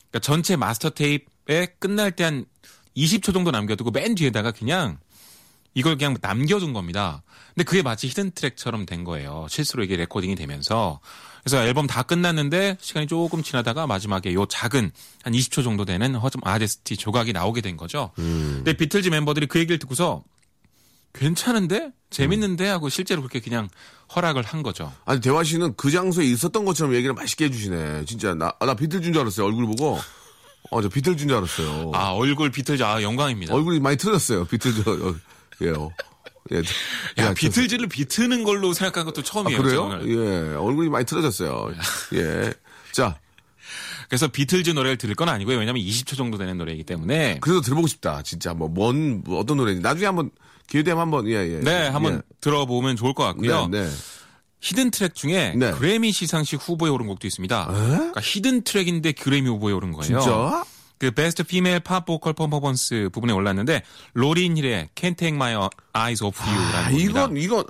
그러니까 0.09 0.19
전체 0.21 0.55
마스터 0.55 0.89
테이프에 0.89 1.67
끝날 1.79 2.11
때 2.11 2.23
한 2.23 2.45
20초 2.97 3.33
정도 3.33 3.51
남겨두고 3.51 3.91
맨 3.91 4.15
뒤에다가 4.15 4.51
그냥 4.51 4.97
이걸 5.73 5.97
그냥 5.97 6.17
남겨둔 6.19 6.73
겁니다. 6.73 7.23
근데 7.53 7.63
그게 7.63 7.81
마치 7.81 8.07
hidden 8.07 8.31
track처럼 8.31 8.85
된 8.85 9.03
거예요. 9.03 9.45
실수로 9.49 9.83
이게 9.83 9.95
레코딩이 9.95 10.35
되면서. 10.35 10.99
그래서 11.43 11.63
앨범 11.63 11.87
다 11.87 12.03
끝났는데 12.03 12.77
시간이 12.81 13.07
조금 13.07 13.43
지나다가 13.43 13.87
마지막에 13.87 14.33
요 14.33 14.45
작은 14.47 14.91
한 15.23 15.33
20초 15.33 15.63
정도 15.63 15.85
되는 15.85 16.15
Her 16.15 16.41
Majesty 16.43 16.97
조각이 16.97 17.31
나오게 17.31 17.61
된 17.61 17.77
거죠. 17.77 18.11
근데 18.15 18.73
비틀즈 18.73 19.09
멤버들이 19.09 19.45
그 19.45 19.59
얘기를 19.59 19.79
듣고서 19.79 20.23
괜찮은데? 21.13 21.91
재밌는데? 22.09 22.67
하고 22.67 22.89
실제로 22.89 23.21
그렇게 23.21 23.39
그냥 23.39 23.69
허락을 24.15 24.43
한 24.43 24.63
거죠. 24.63 24.91
아니, 25.05 25.21
대화 25.21 25.43
씨는 25.43 25.75
그 25.75 25.91
장소에 25.91 26.25
있었던 26.25 26.65
것처럼 26.65 26.95
얘기를 26.95 27.13
맛있게 27.13 27.45
해주시네. 27.45 28.05
진짜. 28.05 28.33
나, 28.33 28.51
아, 28.59 28.65
나 28.65 28.73
비틀즈인 28.73 29.13
줄 29.13 29.21
알았어요. 29.21 29.45
얼굴 29.45 29.65
보고. 29.67 29.99
어, 30.71 30.81
저 30.81 30.89
비틀즈인 30.89 31.27
줄 31.27 31.37
알았어요. 31.37 31.91
아, 31.93 32.11
얼굴 32.11 32.49
비틀즈, 32.51 32.83
아, 32.83 33.01
영광입니다. 33.01 33.53
얼굴이 33.53 33.79
많이 33.79 33.97
틀어졌어요. 33.97 34.45
비틀즈. 34.45 34.81
어, 34.89 35.15
예. 35.61 35.69
어. 35.71 35.91
예. 36.51 36.57
야, 36.57 36.61
저- 37.27 37.33
비틀즈를 37.35 37.87
비트는 37.87 38.43
걸로 38.43 38.73
생각한 38.73 39.05
것도 39.05 39.21
아, 39.21 39.23
처음이에요. 39.23 39.61
그래요? 39.61 39.89
저는. 39.89 40.09
예. 40.09 40.55
얼굴이 40.55 40.89
많이 40.89 41.05
틀어졌어요. 41.05 41.71
예. 42.15 42.53
자, 42.91 43.19
그래서 44.07 44.27
비틀즈 44.27 44.71
노래를 44.71 44.97
들을 44.97 45.13
건 45.13 45.29
아니고요. 45.29 45.57
왜냐면 45.59 45.83
20초 45.83 46.17
정도 46.17 46.39
되는 46.39 46.57
노래이기 46.57 46.83
때문에. 46.83 47.37
그래도 47.41 47.61
들어보고 47.61 47.87
싶다. 47.87 48.23
진짜 48.23 48.55
뭐, 48.55 48.67
뭔, 48.67 49.21
뭐 49.23 49.39
어떤 49.39 49.57
노래인지. 49.57 49.83
나중에 49.83 50.07
한번, 50.07 50.31
기회 50.69 50.83
되면 50.83 51.01
한번, 51.01 51.27
예, 51.27 51.33
예. 51.33 51.59
네, 51.59 51.87
한번 51.87 52.15
예. 52.15 52.21
들어보면 52.41 52.95
좋을 52.95 53.13
것 53.13 53.23
같고요. 53.23 53.67
네, 53.67 53.83
네. 53.83 53.89
hidden 54.61 54.91
track 54.91 55.15
중에 55.15 55.53
네. 55.55 55.71
그래미 55.71 56.11
시상식 56.11 56.59
후보에 56.61 56.89
오른 56.89 57.07
곡도 57.07 57.25
있습니다. 57.27 57.65
그러니까 57.65 58.21
hidden 58.21 58.63
track인데 58.63 59.13
그래미 59.13 59.47
후보에 59.47 59.73
오른 59.73 59.93
거예요. 59.93 60.19
진짜? 60.19 60.65
그 60.97 61.11
Best 61.11 61.43
Female 61.43 61.79
Pop 61.79 62.05
Vocal 62.05 62.33
Performance 62.33 63.09
부분에 63.13 63.31
올랐는데 63.31 63.83
로린 64.13 64.57
힐의 64.57 64.89
Can't 64.95 65.17
Take 65.17 65.35
My 65.35 65.55
Eyes 65.93 66.23
Off 66.23 66.43
You라는 66.43 66.87
아. 66.87 66.89
이건, 66.91 67.37
이건, 67.37 67.63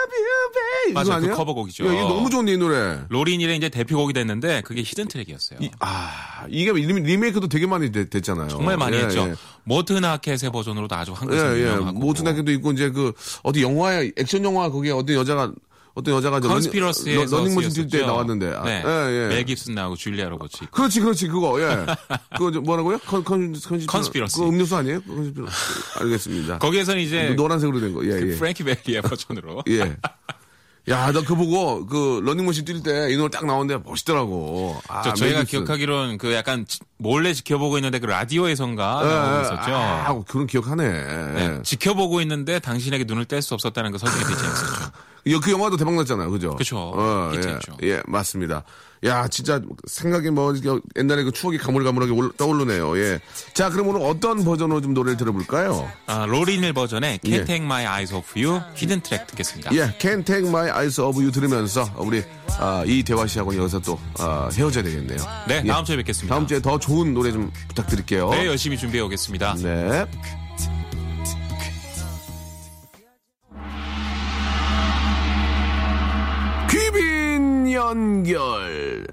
love 0.00 0.14
you, 0.16 0.52
babe. 0.54 0.92
맞아요. 0.94 1.18
이거 1.24 1.28
그? 1.30 1.36
커버곡이죠. 1.36 1.86
야, 1.86 1.92
이거 1.92 2.08
너무 2.08 2.30
좋은데, 2.30 2.52
이 2.52 2.56
노래. 2.56 3.00
로린 3.08 3.40
힐의 3.40 3.56
이제 3.56 3.68
대표곡이 3.68 4.12
됐는데 4.12 4.62
그게 4.62 4.82
hidden 4.82 5.08
track이었어요. 5.08 5.58
이- 5.62 5.70
아, 5.80 6.44
이게 6.48 6.72
리- 6.72 6.86
리메이크도 6.86 7.48
되게 7.48 7.66
많이 7.66 7.90
됐, 7.92 8.10
잖아요 8.22 8.48
정말 8.48 8.76
많이 8.76 8.96
했죠. 8.96 9.34
모튼 9.64 10.04
하켓의 10.04 10.50
버전으로도 10.50 10.94
아주 10.94 11.12
예, 11.12 11.14
한국에서 11.14 11.58
예. 11.58 11.62
유명하고. 11.72 11.98
모튼 11.98 12.22
하켓도 12.22 12.50
있고, 12.52 12.72
이제 12.72 12.90
그, 12.90 13.12
어디 13.42 13.62
영화에, 13.62 14.12
액션 14.16 14.44
영화 14.44 14.70
거기에 14.70 14.92
어떤 14.92 15.16
여자가, 15.16 15.52
어떤 15.94 16.14
여자가 16.14 16.40
Conspiracy에서 16.40 17.36
러닝, 17.38 17.54
머신 17.54 17.70
뛸 17.70 17.90
때. 17.90 18.06
나왔는데. 18.06 18.54
아, 18.54 18.62
네. 18.64 18.82
예, 18.86 19.24
예. 19.24 19.28
멜 19.28 19.44
깁슨 19.44 19.74
나오고 19.74 19.96
줄리아 19.96 20.28
로버츠. 20.28 20.66
그렇지, 20.70 21.00
그렇지, 21.00 21.28
그거, 21.28 21.60
예. 21.60 21.84
그거 22.38 22.52
저 22.52 22.60
뭐라고요? 22.60 22.98
컨, 23.06 23.24
컨, 23.24 23.52
컨, 23.52 23.86
Conspiracy. 23.86 24.36
그거 24.36 24.48
음료수 24.48 24.76
아니에요? 24.76 25.00
Conspiracy. 25.02 25.52
알겠습니다. 26.00 26.58
거기에서는 26.58 27.02
이제 27.02 27.30
노란색으로 27.30 27.80
된 27.80 27.92
거, 27.92 28.04
예, 28.04 28.10
그 28.20 28.32
예. 28.32 28.36
프랭키 28.36 28.62
벨리의 28.64 29.02
버전으로. 29.02 29.64
예. 29.70 29.96
야, 30.88 31.12
나 31.12 31.20
그거 31.20 31.34
보고, 31.36 31.86
그, 31.86 32.20
러닝머신 32.24 32.64
뛸 32.64 32.82
때 32.82 33.12
이 33.12 33.16
노래 33.16 33.28
딱 33.30 33.44
나오는데 33.44 33.82
멋있더라고. 33.84 34.80
아, 34.88 35.02
저 35.02 35.12
저희가. 35.12 35.44
기억하기로는 35.44 36.16
그 36.18 36.32
약간 36.32 36.64
지- 36.66 36.78
몰래 36.96 37.34
지켜보고 37.34 37.76
있는데 37.78 37.98
그 37.98 38.06
라디오에선가 38.06 39.00
예, 39.04 39.08
나오고 39.08 39.36
예. 39.36 39.40
있었죠. 39.42 39.74
아, 39.74 40.22
그런 40.26 40.46
기억하네. 40.46 40.88
네, 41.34 41.58
지켜보고 41.62 42.20
있는데 42.22 42.58
당신에게 42.60 43.04
눈을 43.04 43.26
뗄 43.26 43.42
수 43.42 43.52
없었다는 43.54 43.92
그 43.92 43.98
설정이 43.98 44.24
되지 44.24 44.44
않았었죠. 44.44 44.90
이- 45.24 45.38
그 45.40 45.50
영화도 45.52 45.76
대박 45.76 45.94
났잖아요. 45.94 46.30
그죠? 46.30 46.54
그쵸. 46.56 46.92
어, 46.94 47.30
예. 47.34 47.38
히트했죠. 47.38 47.76
예, 47.82 48.02
맞습니다. 48.06 48.62
야, 49.04 49.26
진짜 49.28 49.62
생각이 49.86 50.30
뭐 50.30 50.52
옛날에 50.98 51.22
그 51.22 51.32
추억이 51.32 51.56
가물가물하게 51.56 52.12
올- 52.12 52.32
떠오르네요. 52.36 52.98
예. 52.98 53.18
자, 53.54 53.70
그럼 53.70 53.88
오늘 53.88 54.02
어떤 54.02 54.44
버전으로 54.44 54.82
좀 54.82 54.92
노래를 54.92 55.16
들어볼까요? 55.16 55.90
아, 56.06 56.26
로린 56.26 56.56
힐 56.56 56.74
버전의 56.74 57.20
Can't 57.20 57.32
예. 57.32 57.44
Take 57.44 57.64
My 57.64 57.84
Eyes 57.86 58.12
Off 58.14 58.38
You 58.38 58.60
hidden 58.74 59.00
track 59.00 59.26
듣겠습니다. 59.28 59.74
예, 59.74 59.96
Can't 59.98 60.26
Take 60.26 60.46
My 60.48 60.68
Eyes 60.68 61.00
Off 61.00 61.18
You 61.18 61.32
들으면서 61.32 61.88
우리 61.96 62.22
아, 62.58 62.84
이대화 62.86 63.26
씨하고는 63.26 63.58
여기서 63.60 63.78
또 63.80 63.98
아, 64.18 64.50
헤어져야 64.52 64.84
되겠네요. 64.84 65.18
네, 65.48 65.62
예. 65.64 65.68
다음 65.68 65.82
주에 65.86 65.96
뵙겠습니다. 65.96 66.34
다음 66.34 66.46
주에 66.46 66.60
더 66.60 66.78
좋은 66.78 67.14
노래 67.14 67.32
좀 67.32 67.50
부탁드릴게요. 67.68 68.28
네, 68.30 68.46
열심히 68.46 68.76
준비해 68.76 69.02
오겠습니다. 69.02 69.54
네. 69.62 70.06
연결. 77.90 79.04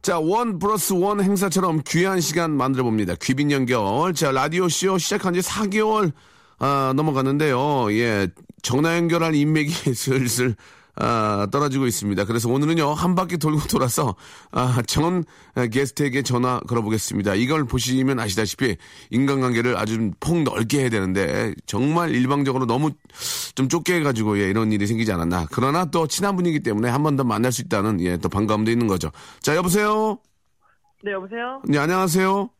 자, 0.00 0.20
원 0.20 0.60
플러스 0.60 0.92
원 0.92 1.20
행사처럼 1.20 1.82
귀한 1.86 2.20
시간 2.20 2.52
만들어 2.52 2.84
봅니다. 2.84 3.14
귀빈 3.20 3.50
연결. 3.50 4.14
자, 4.14 4.30
라디오쇼 4.30 4.98
시작한 4.98 5.34
지 5.34 5.40
4개월, 5.40 6.12
아, 6.60 6.92
넘어갔는데요. 6.94 7.92
예. 7.94 8.28
전화 8.62 8.96
연결할 8.96 9.34
인맥이 9.34 9.72
슬슬, 9.94 10.54
아, 11.00 11.46
떨어지고 11.52 11.86
있습니다. 11.86 12.24
그래서 12.24 12.48
오늘은요, 12.48 12.92
한 12.92 13.14
바퀴 13.14 13.38
돌고 13.38 13.60
돌아서, 13.68 14.16
아, 14.50 14.82
전 14.86 15.24
게스트에게 15.70 16.22
전화 16.22 16.58
걸어보겠습니다. 16.60 17.34
이걸 17.36 17.64
보시면 17.64 18.18
아시다시피 18.18 18.76
인간관계를 19.10 19.76
아주 19.76 20.10
폭 20.18 20.42
넓게 20.42 20.80
해야 20.80 20.88
되는데, 20.90 21.54
정말 21.66 22.10
일방적으로 22.10 22.66
너무 22.66 22.90
좀 23.54 23.68
좁게 23.68 23.94
해가지고, 23.96 24.38
예, 24.40 24.50
이런 24.50 24.72
일이 24.72 24.86
생기지 24.86 25.12
않았나. 25.12 25.46
그러나 25.52 25.84
또 25.84 26.06
친한 26.06 26.34
분이기 26.36 26.60
때문에 26.60 26.88
한 26.88 27.02
번 27.02 27.16
더 27.16 27.24
만날 27.24 27.52
수 27.52 27.62
있다는, 27.62 28.00
예, 28.00 28.16
또 28.16 28.28
반가움도 28.28 28.70
있는 28.70 28.86
거죠. 28.88 29.10
자, 29.40 29.54
여보세요? 29.56 30.18
네, 31.04 31.12
여보세요? 31.12 31.62
네, 31.68 31.78
안녕하세요? 31.78 32.50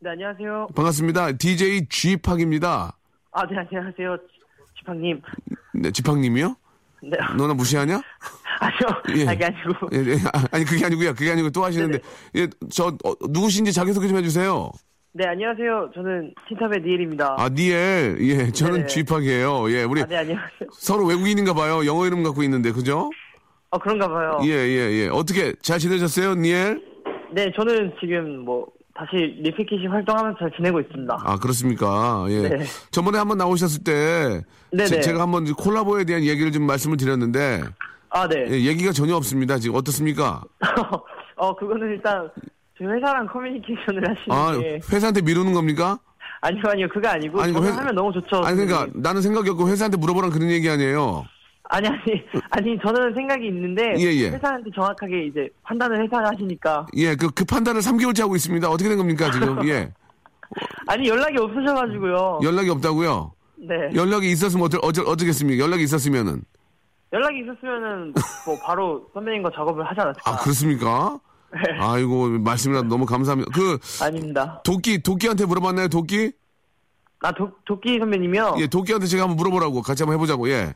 네, 0.00 0.10
안녕하세요. 0.10 0.68
반갑습니다. 0.74 1.32
DJ 1.32 1.86
G팍입니다. 1.88 2.96
아, 3.32 3.46
네, 3.46 3.56
안녕하세요. 3.58 4.16
지팡님. 4.78 5.20
네, 5.74 5.90
지팡님이요? 5.90 6.56
네. 7.10 7.18
너나 7.36 7.54
무시하냐? 7.54 8.00
아니요. 8.60 9.18
예. 9.18 9.28
아, 9.28 9.34
게 9.34 9.44
아니고. 9.46 9.88
예, 9.92 9.98
예. 10.12 10.16
아, 10.32 10.44
아니 10.52 10.64
그게 10.64 10.84
아니고요. 10.84 11.14
그게 11.14 11.32
아니고 11.32 11.50
또 11.50 11.64
하시는데 11.64 11.98
예, 12.36 12.48
저 12.70 12.86
어, 13.04 13.14
누구신지 13.28 13.72
자기소개 13.72 14.08
좀 14.08 14.16
해주세요. 14.18 14.70
네, 15.12 15.26
안녕하세요. 15.26 15.90
저는 15.94 16.34
틴탑의 16.48 16.82
니엘입니다. 16.82 17.36
아 17.38 17.48
니엘 17.48 18.18
예 18.20 18.50
저는 18.50 18.86
네네. 18.86 18.86
G팍이에요. 18.88 19.70
예 19.70 19.84
우리 19.84 20.02
아, 20.02 20.06
네, 20.06 20.16
안녕하세요. 20.16 20.68
서로 20.72 21.04
외국인인가 21.06 21.54
봐요. 21.54 21.86
영어 21.86 22.06
이름 22.06 22.22
갖고 22.22 22.42
있는데 22.42 22.72
그죠? 22.72 23.10
어, 23.70 23.78
그런가 23.78 24.08
봐요. 24.08 24.40
예 24.44 24.48
예, 24.48 24.90
예. 25.04 25.08
어떻게 25.08 25.52
잘 25.62 25.78
지내셨어요, 25.78 26.34
니엘? 26.34 26.94
네, 27.32 27.50
저는 27.56 27.92
지금 28.00 28.44
뭐, 28.44 28.66
다시 28.94 29.16
리피키시 29.40 29.86
활동하면서 29.88 30.38
잘 30.38 30.50
지내고 30.56 30.80
있습니다. 30.80 31.18
아 31.24 31.36
그렇습니까? 31.38 32.26
예. 32.28 32.48
네. 32.48 32.64
저번에 32.92 33.18
한번 33.18 33.38
나오셨을 33.38 33.82
때 33.82 34.42
네네. 34.70 35.00
제, 35.00 35.12
가 35.12 35.22
한번 35.22 35.52
콜라보에 35.52 36.04
대한 36.04 36.22
얘기를 36.22 36.52
좀 36.52 36.62
말씀을 36.64 36.96
드렸는데 36.96 37.62
아, 38.10 38.28
네. 38.28 38.46
예, 38.48 38.60
얘기가 38.66 38.92
전혀 38.92 39.16
없습니다. 39.16 39.58
지금 39.58 39.74
어떻습니까? 39.76 40.42
어, 41.36 41.56
그거는 41.56 41.88
일단, 41.88 42.30
저희 42.78 42.86
회사랑 42.86 43.26
커뮤니케이션을 43.26 44.04
아 44.30 44.46
하시는 44.52 44.60
게. 44.60 44.80
회사한테 44.92 45.20
미루는 45.22 45.52
겁니까? 45.52 45.98
아니요, 46.40 46.62
아니요. 46.68 46.86
그거 46.92 47.08
아니고. 47.08 47.40
아니, 47.42 47.52
저는 47.52 47.68
회- 47.68 47.72
하면 47.72 47.94
너무 47.96 48.12
좋죠. 48.12 48.44
아니 48.44 48.64
그러니까. 48.64 48.86
나는 48.94 49.20
생각이 49.20 49.50
없고 49.50 49.68
회사한테 49.68 49.96
물어보란 49.96 50.30
그런 50.30 50.48
얘기 50.50 50.70
아니에요. 50.70 51.24
아니, 51.74 51.88
아니. 51.88 52.22
아니, 52.50 52.78
저는 52.80 53.14
생각이 53.14 53.48
있는데. 53.48 53.94
예, 53.98 54.04
예. 54.04 54.30
회사한테 54.30 54.70
정확하게 54.74 55.26
이제 55.26 55.48
판단을 55.64 56.04
회사를 56.04 56.28
하시니까. 56.28 56.86
예, 56.94 57.16
그, 57.16 57.30
그 57.30 57.44
판단을 57.44 57.80
3개월째 57.80 58.20
하고 58.20 58.36
있습니다. 58.36 58.68
어떻게 58.70 58.88
된 58.88 58.96
겁니까, 58.96 59.30
지금? 59.32 59.66
예. 59.68 59.92
아니, 60.86 61.08
연락이 61.08 61.36
없으셔가지고요. 61.36 62.40
연락이 62.44 62.70
없다고요? 62.70 63.32
네. 63.56 63.74
연락이 63.94 64.30
있었으면 64.30 64.66
어쩌, 64.66 64.78
어쩌, 64.82 65.02
어쩌겠습니까? 65.02 65.62
연락이 65.62 65.82
있었으면은. 65.82 66.42
연락이 67.12 67.40
있었으면은 67.40 68.12
뭐 68.46 68.58
바로 68.64 69.08
선배님과 69.14 69.50
작업을 69.54 69.84
하지 69.84 70.00
않았을까? 70.00 70.30
아, 70.30 70.36
그렇습니까? 70.36 71.18
네. 71.52 71.60
아이고, 71.80 72.28
말씀이라도 72.40 72.88
너무 72.88 73.04
감사합니다. 73.04 73.50
그, 73.52 73.78
아닙니다. 74.02 74.60
도끼, 74.64 75.02
도끼한테 75.02 75.46
물어봤나요, 75.46 75.88
도끼? 75.88 76.32
아 77.20 77.32
도, 77.32 77.50
도끼 77.64 77.98
선배님이요. 77.98 78.56
예, 78.58 78.66
도끼한테 78.66 79.06
제가 79.06 79.22
한번 79.22 79.36
물어보라고. 79.38 79.82
같이 79.82 80.02
한번 80.02 80.14
해보자고, 80.14 80.48
예. 80.50 80.74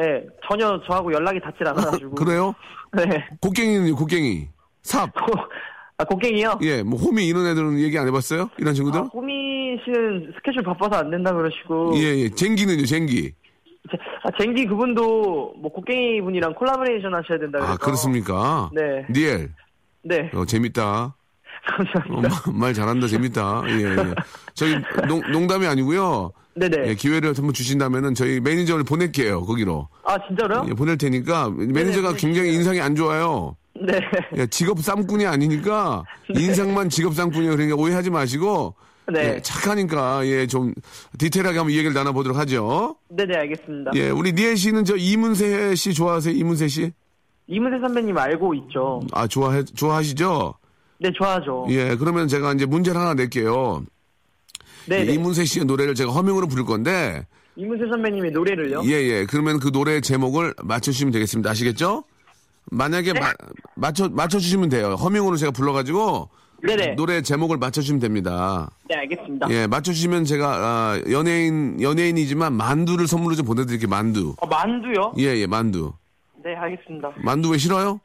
네, 0.00 0.24
전혀 0.48 0.80
저하고 0.86 1.12
연락이 1.12 1.38
닿질 1.40 1.66
않아가지고. 1.68 2.14
그래요? 2.16 2.54
네. 2.92 3.04
곡괭이는요, 3.40 3.94
곡괭이. 3.96 4.48
삽. 4.82 5.10
아 5.98 6.04
곡괭이요? 6.04 6.58
예, 6.62 6.82
뭐, 6.82 6.98
호미 6.98 7.26
이런 7.26 7.46
애들은 7.46 7.78
얘기 7.80 7.98
안 7.98 8.06
해봤어요? 8.08 8.48
이런 8.56 8.72
친구들? 8.72 9.00
아, 9.00 9.02
호미 9.12 9.78
씨는 9.84 10.32
스케줄 10.36 10.62
바빠서 10.62 10.96
안 10.96 11.10
된다 11.10 11.32
그러시고. 11.34 11.92
예, 11.96 12.16
예. 12.20 12.28
쟁기는요, 12.30 12.86
쟁기. 12.86 13.32
제- 13.90 13.98
아, 14.22 14.30
쟁기 14.40 14.64
그분도 14.66 15.54
뭐 15.58 15.70
곡괭이 15.70 16.22
분이랑 16.22 16.54
콜라보레이션 16.54 17.12
하셔야 17.14 17.38
된다 17.38 17.58
그래서. 17.58 17.72
아, 17.74 17.76
그렇습니까? 17.76 18.70
네. 18.72 19.04
니엘. 19.10 19.50
네. 20.02 20.30
어, 20.34 20.46
재밌다. 20.46 20.82
어, 21.14 21.14
감사합니다. 21.76 22.28
마- 22.50 22.58
말 22.58 22.72
잘한다, 22.74 23.06
재밌다. 23.06 23.62
예, 23.68 23.72
예. 23.84 23.96
저희 24.54 24.76
농, 25.06 25.20
농담이 25.30 25.66
아니고요. 25.66 26.32
네네. 26.60 26.88
예, 26.88 26.94
기회를 26.94 27.32
한번 27.34 27.54
주신다면은 27.54 28.14
저희 28.14 28.38
매니저를 28.40 28.84
보낼게요, 28.84 29.42
거기로. 29.46 29.88
아 30.04 30.16
진짜로요? 30.28 30.66
예, 30.68 30.74
보낼 30.74 30.98
테니까 30.98 31.48
매니저가 31.50 32.08
네네, 32.08 32.20
굉장히 32.20 32.54
인상이 32.54 32.80
안 32.80 32.94
좋아요. 32.94 33.56
네. 33.74 33.98
예, 34.36 34.46
직업 34.46 34.80
쌈꾼이 34.80 35.24
아니니까 35.24 36.04
인상만 36.28 36.90
직업 36.90 37.14
쌈꾼이에요. 37.14 37.52
그러니까 37.52 37.76
오해하지 37.76 38.10
마시고 38.10 38.74
네. 39.10 39.36
예, 39.36 39.40
착하니까 39.42 40.26
예, 40.26 40.46
좀 40.46 40.74
디테일하게 41.18 41.56
한번 41.56 41.72
얘기를 41.72 41.94
나눠보도록 41.94 42.36
하죠. 42.36 42.96
네네 43.08 43.34
알겠습니다. 43.38 43.92
예, 43.94 44.10
우리 44.10 44.32
니엘 44.32 44.58
씨는 44.58 44.84
저 44.84 44.96
이문세 44.96 45.74
씨 45.76 45.94
좋아하세요? 45.94 46.34
이문세 46.34 46.68
씨? 46.68 46.92
이문세 47.46 47.80
선배님 47.80 48.16
알고 48.16 48.54
있죠? 48.54 49.00
아, 49.12 49.26
좋아해, 49.26 49.64
좋아하시죠? 49.64 50.54
네 51.00 51.10
좋아하죠. 51.16 51.66
예, 51.70 51.96
그러면 51.96 52.28
제가 52.28 52.52
이제 52.52 52.66
문제를 52.66 53.00
하나 53.00 53.14
낼게요. 53.14 53.82
네. 54.86 55.06
예, 55.06 55.12
이문세 55.12 55.44
씨의 55.44 55.64
노래를 55.66 55.94
제가 55.94 56.12
허밍으로 56.12 56.46
부를 56.46 56.64
건데, 56.64 57.26
이문세 57.56 57.84
선배님의 57.88 58.30
노래를요? 58.32 58.82
예, 58.84 58.90
예. 58.92 59.26
그러면 59.26 59.58
그 59.60 59.70
노래 59.72 60.00
제목을 60.00 60.54
맞춰주시면 60.62 61.12
되겠습니다. 61.12 61.50
아시겠죠? 61.50 62.04
만약에 62.70 63.12
네. 63.12 63.20
마- 63.20 63.32
맞춰, 63.74 64.08
맞춰주시면 64.08 64.68
돼요. 64.68 64.94
허밍으로 64.94 65.36
제가 65.36 65.50
불러가지고, 65.52 66.28
네네. 66.62 66.94
노래 66.94 67.22
제목을 67.22 67.56
맞춰주시면 67.56 68.00
됩니다. 68.00 68.70
네 68.88 68.96
알겠습니다. 68.96 69.48
예, 69.50 69.66
맞춰주시면 69.66 70.24
제가, 70.26 70.46
아, 70.48 71.02
연예인, 71.10 71.80
연예인이지만 71.80 72.52
만두를 72.52 73.06
선물로 73.06 73.34
좀 73.34 73.46
보내드릴게요, 73.46 73.88
만두. 73.88 74.34
어, 74.38 74.46
만두요? 74.46 75.14
예, 75.18 75.36
예, 75.36 75.46
만두. 75.46 75.92
네 76.44 76.54
알겠습니다. 76.54 77.12
만두 77.18 77.50
왜 77.50 77.58
싫어요? 77.58 78.00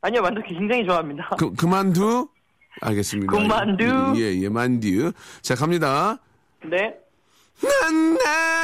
아니요 0.00 0.22
만두 0.22 0.40
굉장히 0.46 0.84
좋아합니다. 0.86 1.30
그, 1.38 1.52
그 1.54 1.66
만두? 1.66 2.28
알겠습니다. 2.80 3.32
그 3.32 3.38
만두? 3.38 4.14
예, 4.16 4.34
예, 4.42 4.48
만두. 4.48 5.12
자, 5.42 5.54
갑니다. 5.54 6.18
네. 6.64 6.94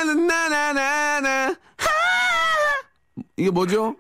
나나나나나나 0.07 1.55
이게 3.37 3.51
뭐죠? 3.51 3.97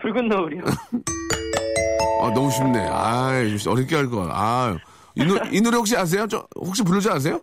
붉은 0.00 0.28
노을이요. 0.28 0.62
아 2.22 2.30
너무 2.34 2.50
쉽네. 2.50 2.86
아 2.88 3.30
어렵게 3.68 3.96
할 3.96 4.08
걸. 4.08 4.28
아. 4.30 4.76
이, 5.14 5.24
노, 5.24 5.36
이 5.50 5.60
노래 5.60 5.76
혹시 5.76 5.96
아세요? 5.96 6.26
저 6.28 6.46
혹시 6.56 6.82
부를 6.82 7.00
줄 7.00 7.10
아세요? 7.12 7.40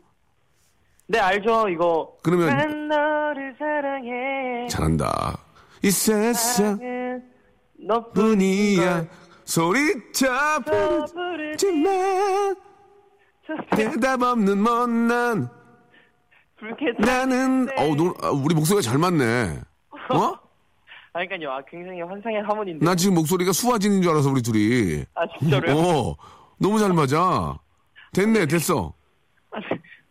네 1.07 1.19
알죠 1.19 1.67
이거. 1.69 2.15
그러면- 2.23 2.49
난 2.49 2.87
너를 2.87 3.55
사랑해. 3.57 4.67
잘한다. 4.69 5.37
이 5.83 5.91
세상 5.91 6.79
너뿐이야. 7.79 9.05
소리쳐 9.53 10.63
부르지만 11.05 12.55
대답 13.69 14.23
없는 14.23 14.57
못난 14.57 15.47
나는 16.97 17.67
어 17.77 17.93
노, 17.95 18.15
아, 18.23 18.31
우리 18.31 18.55
목소리가 18.55 18.81
잘 18.81 18.97
맞네. 18.97 19.59
어? 20.09 20.33
아 21.15 21.25
그러니까요. 21.25 21.51
아, 21.51 21.61
굉장히 21.69 22.01
환상의 22.01 22.41
하모니인데. 22.41 22.83
나 22.83 22.95
지금 22.95 23.13
목소리가 23.13 23.51
수화진인 23.51 24.01
줄 24.01 24.11
알아서 24.11 24.31
우리 24.31 24.41
둘이. 24.41 25.03
아 25.13 25.21
진짜로요? 25.37 25.77
어 25.77 26.15
너무 26.57 26.79
잘 26.79 26.91
맞아. 26.93 27.59
됐네 28.13 28.47
됐어. 28.47 28.93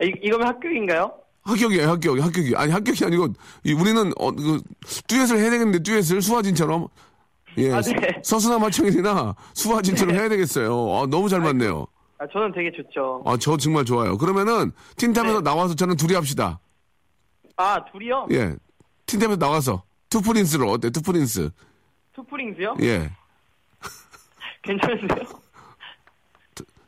이, 0.02 0.12
이거면 0.22 0.46
합격인가요? 0.46 1.12
합격이에요, 1.42 1.88
합격, 1.88 2.20
합격이. 2.20 2.54
아니, 2.54 2.70
합격이 2.70 3.04
아니고, 3.04 3.28
이 3.64 3.72
우리는, 3.72 4.12
어, 4.16 4.30
그, 4.30 4.60
듀엣을 5.08 5.38
해야 5.38 5.50
되겠는데, 5.50 5.82
듀엣을 5.82 6.22
수화진처럼. 6.22 6.86
예. 7.58 7.72
아, 7.72 7.80
네. 7.80 8.20
서수남 8.22 8.58
하청일이나 8.58 9.34
수화진처럼 9.54 10.14
해야 10.14 10.28
되겠어요. 10.28 10.72
아, 10.94 11.06
너무 11.06 11.28
잘 11.28 11.40
맞네요. 11.40 11.86
아 12.18 12.26
저는 12.32 12.52
되게 12.52 12.70
좋죠. 12.70 13.22
아, 13.26 13.36
저 13.36 13.56
정말 13.56 13.84
좋아요. 13.84 14.16
그러면은, 14.16 14.72
틴탑에서 14.96 15.40
네. 15.40 15.42
나와서 15.42 15.74
저는 15.74 15.96
둘이 15.96 16.14
합시다. 16.14 16.60
아 17.56 17.84
둘이요? 17.92 18.28
예. 18.32 18.54
틴탑에서 19.06 19.38
나와서. 19.38 19.82
투프린스로, 20.08 20.70
어때, 20.70 20.90
투프린스. 20.90 21.50
투프링즈요? 22.14 22.76
예. 22.82 23.10
괜찮은데요? 24.62 25.26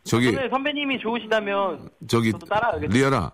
저기, 0.05 0.29
오늘 0.29 0.51
선배님이 0.51 0.99
좋으시다면 1.01 1.89
저기, 2.07 2.31
저도 2.33 2.47
따라하겠습니다. 2.47 2.95
리아라. 2.95 3.33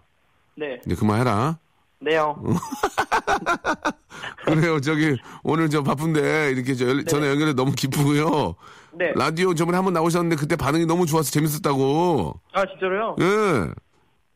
네. 0.54 0.80
이제 0.86 0.94
그만해라. 0.94 1.58
네요. 2.00 2.42
그래요, 4.44 4.80
저기, 4.80 5.16
오늘 5.42 5.68
저 5.68 5.82
바쁜데, 5.82 6.50
이렇게 6.52 6.74
저 6.74 6.88
연- 6.88 7.04
전화 7.06 7.28
연결해 7.28 7.52
너무 7.52 7.72
기쁘고요. 7.72 8.54
네. 8.92 9.12
라디오 9.14 9.54
저번에 9.54 9.76
한번 9.76 9.92
나오셨는데, 9.94 10.36
그때 10.36 10.56
반응이 10.56 10.86
너무 10.86 11.06
좋아서 11.06 11.30
재밌었다고. 11.30 12.34
아 12.52 12.64
진짜로요? 12.66 13.16
예. 13.20 13.68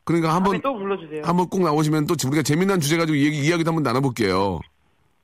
그러니까 0.05 0.35
한번 0.35 0.61
또 0.61 0.77
불러주세요. 0.77 1.23
한번 1.23 1.49
꼭 1.49 1.63
나오시면 1.63 2.05
또 2.05 2.15
우리가 2.27 2.43
재미난 2.43 2.79
주제 2.79 2.95
가지고 2.95 3.17
얘기 3.17 3.39
이야기도 3.39 3.69
한번 3.69 3.81
나눠볼게요. 3.81 4.59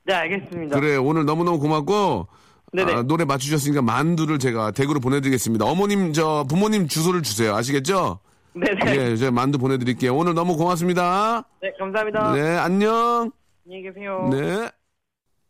네 0.05 0.15
알겠습니다. 0.15 0.79
그래 0.79 0.95
오늘 0.95 1.23
너무 1.25 1.43
너무 1.43 1.59
고맙고 1.59 2.27
네네. 2.73 2.91
아, 2.91 3.03
노래 3.03 3.23
맞추셨으니까 3.23 3.83
만두를 3.83 4.39
제가 4.39 4.71
댁으로 4.71 4.99
보내드리겠습니다. 4.99 5.65
어머님 5.65 6.13
저 6.13 6.45
부모님 6.49 6.87
주소를 6.87 7.21
주세요. 7.21 7.53
아시겠죠? 7.55 8.17
네네. 8.53 9.11
예, 9.11 9.15
제가 9.17 9.29
만두 9.29 9.59
보내드릴게요. 9.59 10.15
오늘 10.15 10.33
너무 10.33 10.57
고맙습니다. 10.57 11.43
네 11.61 11.71
감사합니다. 11.77 12.33
네, 12.33 12.57
안녕. 12.57 13.31
안녕히 13.65 13.83
계세요. 13.83 14.29
네. 14.31 14.69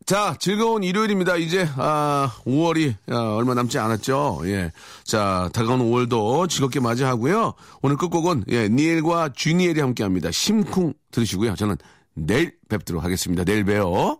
자, 0.06 0.36
즐거운 0.40 0.84
일요일입니다. 0.84 1.38
이제, 1.38 1.68
아, 1.78 2.32
5월이, 2.46 2.96
아, 3.08 3.36
얼마 3.36 3.54
남지 3.54 3.78
않았죠. 3.78 4.42
예. 4.46 4.72
자, 5.04 5.50
다가오는 5.54 5.86
5월도 5.86 6.50
즐겁게 6.50 6.80
맞이하고요. 6.80 7.54
오늘 7.82 7.98
끝곡은, 7.98 8.46
예, 8.50 8.68
니엘과 8.68 9.30
주니엘이 9.34 9.80
함께 9.80 10.04
합니다. 10.04 10.32
심쿵 10.32 10.94
들으시고요. 11.12 11.56
저는 11.56 11.78
내일 12.14 12.58
뵙도록 12.68 13.04
하겠습니다. 13.04 13.44
내일 13.44 13.64
봬요. 13.64 14.18